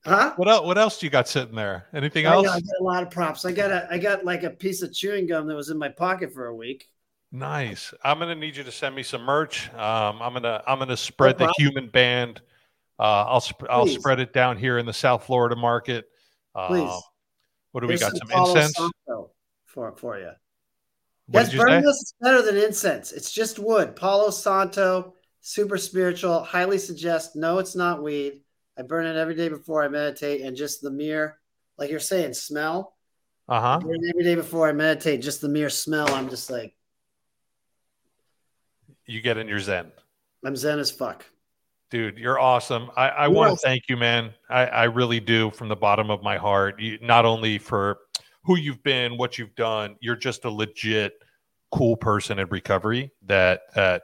[0.04, 0.32] Huh?
[0.36, 0.66] What else?
[0.66, 1.86] What else do you got sitting there?
[1.92, 2.46] Anything else?
[2.48, 3.44] I got a lot of props.
[3.44, 5.88] I got a, I got like a piece of chewing gum that was in my
[5.88, 6.88] pocket for a week.
[7.32, 7.92] Nice.
[8.02, 9.68] I'm gonna need you to send me some merch.
[9.74, 12.40] Um, I'm gonna I'm gonna spread no the human band.
[12.98, 16.08] Uh, I'll sp- I'll spread it down here in the South Florida market.
[16.54, 17.02] Uh, Please.
[17.72, 18.16] What do we got?
[18.16, 18.78] Some, some incense
[19.66, 20.30] for for you.
[21.26, 23.12] What yes, burn this is better than incense.
[23.12, 23.94] It's just wood.
[23.94, 27.36] Palo Santo super spiritual, highly suggest.
[27.36, 28.40] No, it's not weed.
[28.78, 31.38] I burn it every day before I meditate, and just the mere,
[31.78, 32.94] like you're saying, smell.
[33.48, 33.80] Uh huh.
[33.82, 36.74] Every day before I meditate, just the mere smell, I'm just like,
[39.06, 39.90] you get in your zen.
[40.44, 41.24] I'm zen as fuck.
[41.90, 42.90] Dude, you're awesome.
[42.96, 44.32] I, I want to thank you, man.
[44.48, 46.80] I, I really do from the bottom of my heart.
[46.80, 47.98] You, not only for
[48.44, 51.14] who you've been, what you've done, you're just a legit
[51.72, 54.02] cool person in recovery that that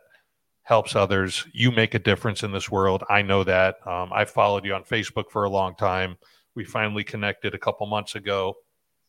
[0.66, 1.46] helps others.
[1.52, 3.04] You make a difference in this world.
[3.08, 3.76] I know that.
[3.86, 6.16] Um, I followed you on Facebook for a long time.
[6.56, 8.56] We finally connected a couple months ago.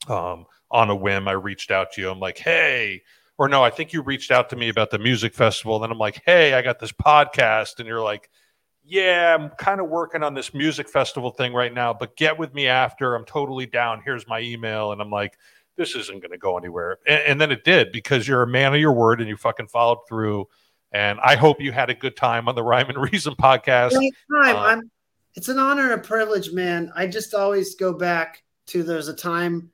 [0.08, 2.12] um, on a whim, I reached out to you.
[2.12, 3.02] I'm like, hey,
[3.40, 5.80] or no, I think you reached out to me about the music festival.
[5.80, 7.80] Then I'm like, hey, I got this podcast.
[7.80, 8.30] And you're like,
[8.84, 12.54] yeah, I'm kind of working on this music festival thing right now, but get with
[12.54, 13.16] me after.
[13.16, 14.02] I'm totally down.
[14.06, 14.92] Here's my email.
[14.92, 15.38] And I'm like,
[15.76, 17.00] this isn't going to go anywhere.
[17.08, 19.68] And, and, then it did because you're a man of your word and you fucking
[19.68, 20.48] followed through.
[20.92, 23.92] And I hope you had a good time on the Rhyme and Reason podcast.
[23.92, 24.56] Great time.
[24.56, 24.92] Uh, I'm,
[25.36, 26.92] it's an honor and a privilege, man.
[26.96, 29.70] I just always go back to there's a time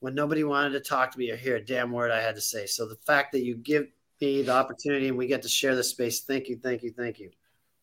[0.00, 2.40] when nobody wanted to talk to me or hear a damn word I had to
[2.40, 2.66] say.
[2.66, 3.86] So the fact that you give
[4.20, 7.18] me the opportunity and we get to share this space, thank you, thank you, thank
[7.18, 7.30] you.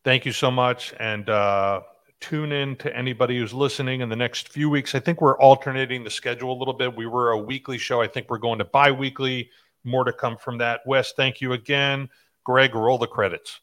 [0.04, 0.94] Thank you so much.
[1.00, 1.82] And uh,
[2.20, 4.94] tune in to anybody who's listening in the next few weeks.
[4.96, 6.96] I think we're alternating the schedule a little bit.
[6.96, 8.02] We were a weekly show.
[8.02, 9.50] I think we're going to bi weekly.
[9.84, 10.82] More to come from that.
[10.86, 12.08] Wes, thank you again.
[12.44, 13.60] Greg, roll the credits.